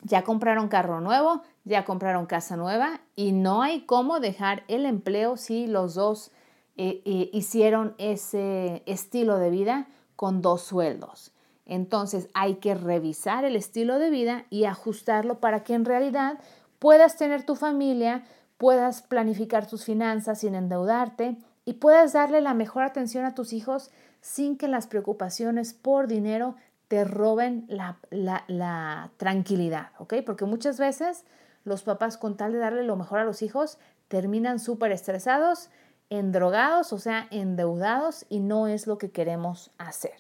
ya 0.03 0.25
compraron 0.25 0.69
carro 0.69 1.01
nuevo, 1.01 1.41
ya 1.65 1.87
compraron 1.87 2.27
casa 2.27 2.59
nueva 2.59 3.01
y 3.17 3.33
no 3.33 3.63
hay 3.63 3.87
cómo 3.87 4.21
dejar 4.21 4.63
el 4.69 4.85
empleo 4.85 5.39
si 5.39 5.67
los 5.67 5.95
dos 5.95 6.33
eh, 6.77 7.03
eh, 7.05 7.31
hicieron 7.33 7.95
ese 7.99 8.83
estilo 8.87 9.39
de 9.39 9.51
vida 9.51 9.89
con 10.17 10.43
dos 10.43 10.63
sueldos. 10.63 11.33
Entonces 11.67 12.29
hay 12.35 12.57
que 12.57 12.75
revisar 12.75 13.45
el 13.45 13.57
estilo 13.57 13.99
de 13.99 14.11
vida 14.11 14.45
y 14.51 14.65
ajustarlo 14.65 15.41
para 15.41 15.65
que 15.65 15.75
en 15.75 15.85
realidad 15.85 16.39
puedas 16.79 17.17
tener 17.17 17.45
tu 17.45 17.55
familia, 17.55 18.25
puedas 18.59 19.03
planificar 19.03 19.67
tus 19.67 19.85
finanzas 19.85 20.41
sin 20.41 20.55
endeudarte 20.55 21.39
y 21.65 21.75
puedas 21.75 22.13
darle 22.13 22.41
la 22.41 22.55
mejor 22.55 22.83
atención 22.83 23.25
a 23.25 23.35
tus 23.35 23.53
hijos 23.53 23.91
sin 24.21 24.57
que 24.57 24.69
las 24.69 24.87
preocupaciones 24.87 25.75
por 25.75 26.09
dinero 26.09 26.57
te 26.89 27.05
roben 27.05 27.67
la, 27.69 29.11
tranquilidad, 29.17 29.91
¿ok? 29.99 30.15
Porque 30.25 30.45
muchas 30.45 30.79
veces 30.79 31.25
los 31.65 31.83
papás 31.83 32.19
con 32.19 32.37
tal 32.37 32.53
de 32.53 32.59
darle 32.59 32.85
lo 32.85 32.97
mejor 32.97 33.21
a 33.21 33.25
los 33.25 33.43
hijos 33.43 33.79
terminan 34.09 34.59
súper 34.59 34.93
estresados, 34.93 35.71
endrogados, 36.11 36.93
o 36.93 36.99
sea, 36.99 37.27
endeudados 37.31 38.27
y 38.29 38.41
no 38.41 38.67
es 38.67 38.87
lo 38.87 38.99
que 38.99 39.11
queremos 39.11 39.71
hacer. 39.79 40.15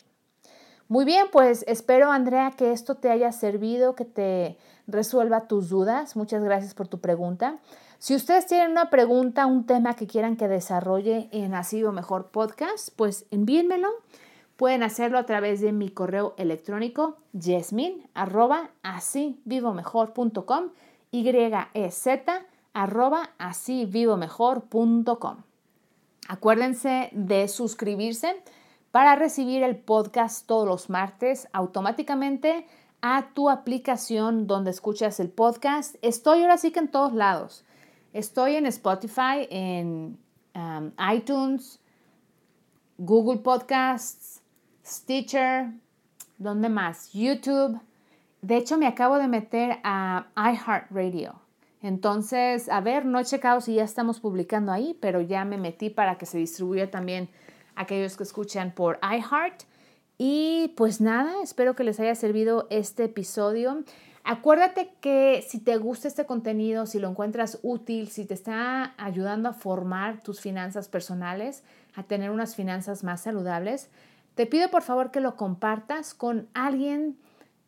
Muy 0.88 1.05
bien, 1.05 1.27
pues 1.33 1.64
espero, 1.66 2.12
Andrea, 2.12 2.53
que 2.57 2.73
esto 2.73 2.97
te 2.97 3.11
haya 3.11 3.33
servido, 3.33 3.94
que 3.94 4.05
te 4.05 4.59
resuelva 4.87 5.49
tus 5.49 5.70
dudas. 5.70 6.14
Muchas 6.14 6.44
gracias 6.44 6.75
por 6.75 6.88
tu 6.88 7.01
pregunta. 7.01 7.59
Si 7.99 8.14
ustedes 8.14 8.47
tienen 8.47 8.73
una 8.73 8.90
pregunta, 8.90 9.47
un 9.47 9.64
tema 9.64 9.94
que 9.94 10.07
quieran 10.07 10.37
que 10.37 10.47
desarrolle 10.47 11.31
en 11.33 11.55
Así 11.55 11.83
o 11.85 11.92
Mejor 11.92 12.27
Podcast, 12.27 12.90
pues 12.97 13.25
envíenmelo. 13.31 13.88
Pueden 14.57 14.83
hacerlo 14.83 15.18
a 15.18 15.25
través 15.25 15.62
de 15.62 15.73
mi 15.73 15.88
correo 15.88 16.35
electrónico 16.37 17.16
yesmin 17.33 18.07
arroba 18.14 18.70
y 21.11 21.25
z 21.90 22.47
arroba. 22.75 23.31
Acuérdense 26.28 27.10
de 27.12 27.48
suscribirse 27.48 28.34
para 28.90 29.16
recibir 29.16 29.62
el 29.62 29.76
podcast 29.76 30.46
todos 30.46 30.66
los 30.66 30.88
martes 30.88 31.48
automáticamente 31.52 32.66
a 33.02 33.28
tu 33.34 33.50
aplicación 33.50 34.46
donde 34.46 34.70
escuchas 34.70 35.20
el 35.20 35.28
podcast. 35.28 35.96
Estoy 36.00 36.42
ahora 36.42 36.56
sí 36.56 36.70
que 36.70 36.80
en 36.80 36.88
todos 36.88 37.12
lados. 37.12 37.64
Estoy 38.14 38.54
en 38.54 38.64
Spotify, 38.66 39.46
en 39.50 40.18
um, 40.54 40.90
iTunes, 41.12 41.80
Google 42.96 43.40
Podcasts, 43.40 44.40
Stitcher, 44.87 45.72
¿dónde 46.38 46.68
más? 46.68 47.12
YouTube. 47.12 47.78
De 48.40 48.56
hecho, 48.56 48.78
me 48.78 48.87
acabo 48.87 49.18
de 49.18 49.28
meter 49.28 49.80
a 49.84 50.26
iHeartRadio. 50.37 51.43
Entonces, 51.85 52.70
a 52.70 52.81
ver, 52.81 53.05
no 53.05 53.18
he 53.18 53.27
checado 53.27 53.61
si 53.61 53.75
ya 53.75 53.85
estamos 53.85 54.18
publicando 54.18 54.73
ahí, 54.73 54.97
pero 55.03 55.20
ya 55.20 55.44
me 55.44 55.59
metí 55.59 55.90
para 55.90 56.16
que 56.16 56.25
se 56.25 56.38
distribuya 56.38 56.90
también 56.90 57.29
aquellos 57.77 58.16
que 58.16 58.23
escuchan 58.23 58.73
por 58.73 58.99
iHeart. 59.03 59.64
Y 60.16 60.73
pues 60.79 61.03
nada, 61.03 61.35
espero 61.42 61.77
que 61.77 61.85
les 61.85 62.01
haya 62.01 62.14
servido 62.14 62.66
este 62.70 63.05
episodio. 63.05 63.85
Acuérdate 64.23 64.94
que 65.03 65.44
si 65.47 65.59
te 65.59 65.77
gusta 65.77 66.09
este 66.09 66.25
contenido, 66.25 66.87
si 66.87 66.99
lo 66.99 67.11
encuentras 67.11 67.59
útil, 67.62 68.09
si 68.09 68.25
te 68.25 68.33
está 68.33 68.94
ayudando 68.97 69.51
a 69.51 69.53
formar 69.53 70.23
tus 70.23 70.40
finanzas 70.40 70.88
personales, 70.88 71.64
a 71.94 72.05
tener 72.05 72.31
unas 72.31 72.57
finanzas 72.57 73.05
más 73.05 73.20
saludables, 73.20 73.90
te 74.37 74.47
pido 74.47 74.70
por 74.70 74.81
favor 74.81 75.11
que 75.11 75.20
lo 75.20 75.37
compartas 75.37 76.14
con 76.14 76.49
alguien 76.55 77.18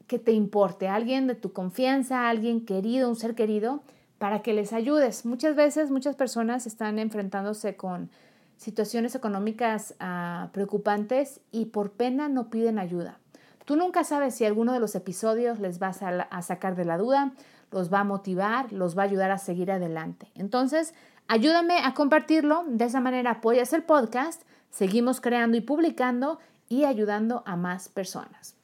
que 0.07 0.19
te 0.19 0.33
importe, 0.33 0.89
alguien 0.89 1.27
de 1.27 1.35
tu 1.35 1.53
confianza, 1.53 2.31
alguien 2.31 2.65
querido, 2.65 3.11
un 3.11 3.17
ser 3.17 3.35
querido, 3.35 3.83
para 4.19 4.43
que 4.43 4.55
les 4.55 4.73
ayudes. 4.73 5.27
Muchas 5.27 5.57
veces 5.57 5.91
muchas 5.91 6.17
personas 6.17 6.67
están 6.67 6.99
enfrentándose 6.99 7.77
con 7.77 8.11
situaciones 8.57 9.15
económicas 9.15 9.95
ah, 10.01 10.49
preocupantes 10.53 11.41
y 11.53 11.67
por 11.67 11.91
pena 11.93 12.29
no 12.29 12.49
piden 12.49 12.79
ayuda. 12.79 13.19
Tú 13.65 13.77
nunca 13.77 14.05
sabes 14.05 14.35
si 14.35 14.45
alguno 14.45 14.73
de 14.73 14.81
los 14.81 14.95
episodios 14.95 15.59
les 15.59 15.83
va 15.83 15.89
a, 15.89 16.23
a 16.23 16.43
sacar 16.43 16.77
de 16.77 16.85
la 16.85 16.99
duda, 16.99 17.33
los 17.73 17.93
va 17.93 18.01
a 18.01 18.05
motivar, 18.05 18.73
los 18.73 18.97
va 18.97 19.03
a 19.03 19.07
ayudar 19.07 19.31
a 19.31 19.39
seguir 19.39 19.71
adelante. 19.73 20.29
Entonces, 20.35 20.95
ayúdame 21.27 21.79
a 21.81 21.93
compartirlo. 21.93 22.65
De 22.69 22.85
esa 22.85 23.01
manera 23.01 23.33
apoyas 23.33 23.73
el 23.73 23.83
podcast, 23.83 24.43
seguimos 24.71 25.21
creando 25.21 25.57
y 25.57 25.61
publicando 25.61 26.39
y 26.69 26.85
ayudando 26.85 27.43
a 27.45 27.57
más 27.57 27.89
personas. 27.89 28.55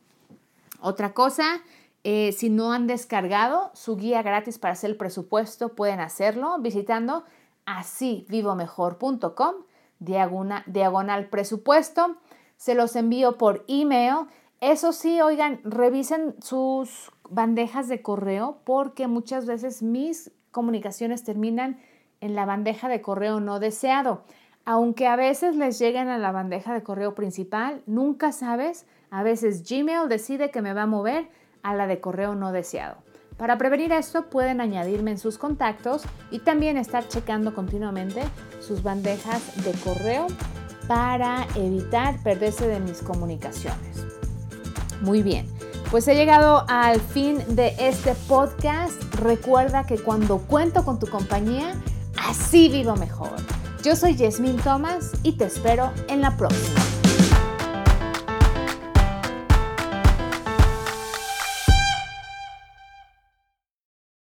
Otra 0.81 1.15
cosa 1.15 1.61
eh, 2.05 2.33
si 2.33 2.51
no 2.51 2.73
han 2.73 2.87
descargado 2.87 3.71
su 3.75 3.97
guía 3.97 4.23
gratis 4.23 4.59
para 4.59 4.73
hacer 4.73 4.91
el 4.91 4.97
presupuesto, 4.97 5.71
pueden 5.71 6.01
hacerlo 6.01 6.59
visitando 6.59 7.25
asívivomejor.com, 7.65 9.55
diagonal, 10.01 10.65
diagonal 10.67 11.29
presupuesto. 11.29 12.17
Se 12.57 12.75
los 12.75 12.97
envío 12.97 13.39
por 13.39 13.65
email. 13.69 14.27
Eso 14.61 14.93
sí, 14.93 15.21
oigan, 15.21 15.61
revisen 15.65 16.35
sus 16.41 17.13
bandejas 17.31 17.89
de 17.89 18.03
correo 18.03 18.59
porque 18.65 19.07
muchas 19.07 19.47
veces 19.47 19.83
mis 19.83 20.33
comunicaciones 20.51 21.25
terminan 21.25 21.81
en 22.21 22.35
la 22.35 22.47
bandeja 22.47 22.89
de 22.89 23.01
correo 23.01 23.41
no 23.41 23.61
deseado. 23.61 24.23
Aunque 24.65 25.09
a 25.09 25.17
veces 25.17 25.57
les 25.57 25.79
lleguen 25.79 26.09
a 26.09 26.19
la 26.19 26.31
bandeja 26.31 26.73
de 26.73 26.83
correo 26.83 27.15
principal, 27.15 27.83
nunca 27.87 28.31
sabes. 28.31 28.87
A 29.11 29.23
veces 29.23 29.69
Gmail 29.69 30.09
decide 30.09 30.51
que 30.51 30.63
me 30.63 30.73
va 30.73 30.83
a 30.83 30.87
mover 30.87 31.29
a 31.63 31.75
la 31.75 31.87
de 31.87 32.01
correo 32.01 32.35
no 32.35 32.53
deseado. 32.53 32.97
Para 33.37 33.59
prevenir 33.59 33.93
esto 33.93 34.27
pueden 34.31 34.61
añadirme 34.61 35.13
en 35.13 35.19
sus 35.19 35.39
contactos 35.39 36.03
y 36.31 36.39
también 36.41 36.77
estar 36.77 37.09
checando 37.09 37.55
continuamente 37.55 38.23
sus 38.61 38.83
bandejas 38.83 39.65
de 39.65 39.73
correo 39.81 40.27
para 40.87 41.47
evitar 41.57 42.23
perderse 42.23 42.69
de 42.69 42.81
mis 42.81 43.03
comunicaciones. 43.03 44.07
Muy 45.01 45.23
bien, 45.23 45.47
pues 45.91 46.07
he 46.09 46.15
llegado 46.15 46.65
al 46.69 47.01
fin 47.01 47.39
de 47.57 47.75
este 47.79 48.15
podcast. 48.29 49.03
Recuerda 49.15 49.85
que 49.85 49.99
cuando 49.99 50.39
cuento 50.39 50.85
con 50.85 50.99
tu 50.99 51.07
compañía, 51.07 51.75
así 52.17 52.69
vivo 52.69 52.95
mejor. 52.97 53.35
Yo 53.83 53.97
soy 53.97 54.15
Yasmín 54.15 54.57
Thomas 54.59 55.11
y 55.23 55.33
te 55.33 55.47
espero 55.47 55.91
en 56.09 56.21
la 56.21 56.37
próxima. 56.37 56.82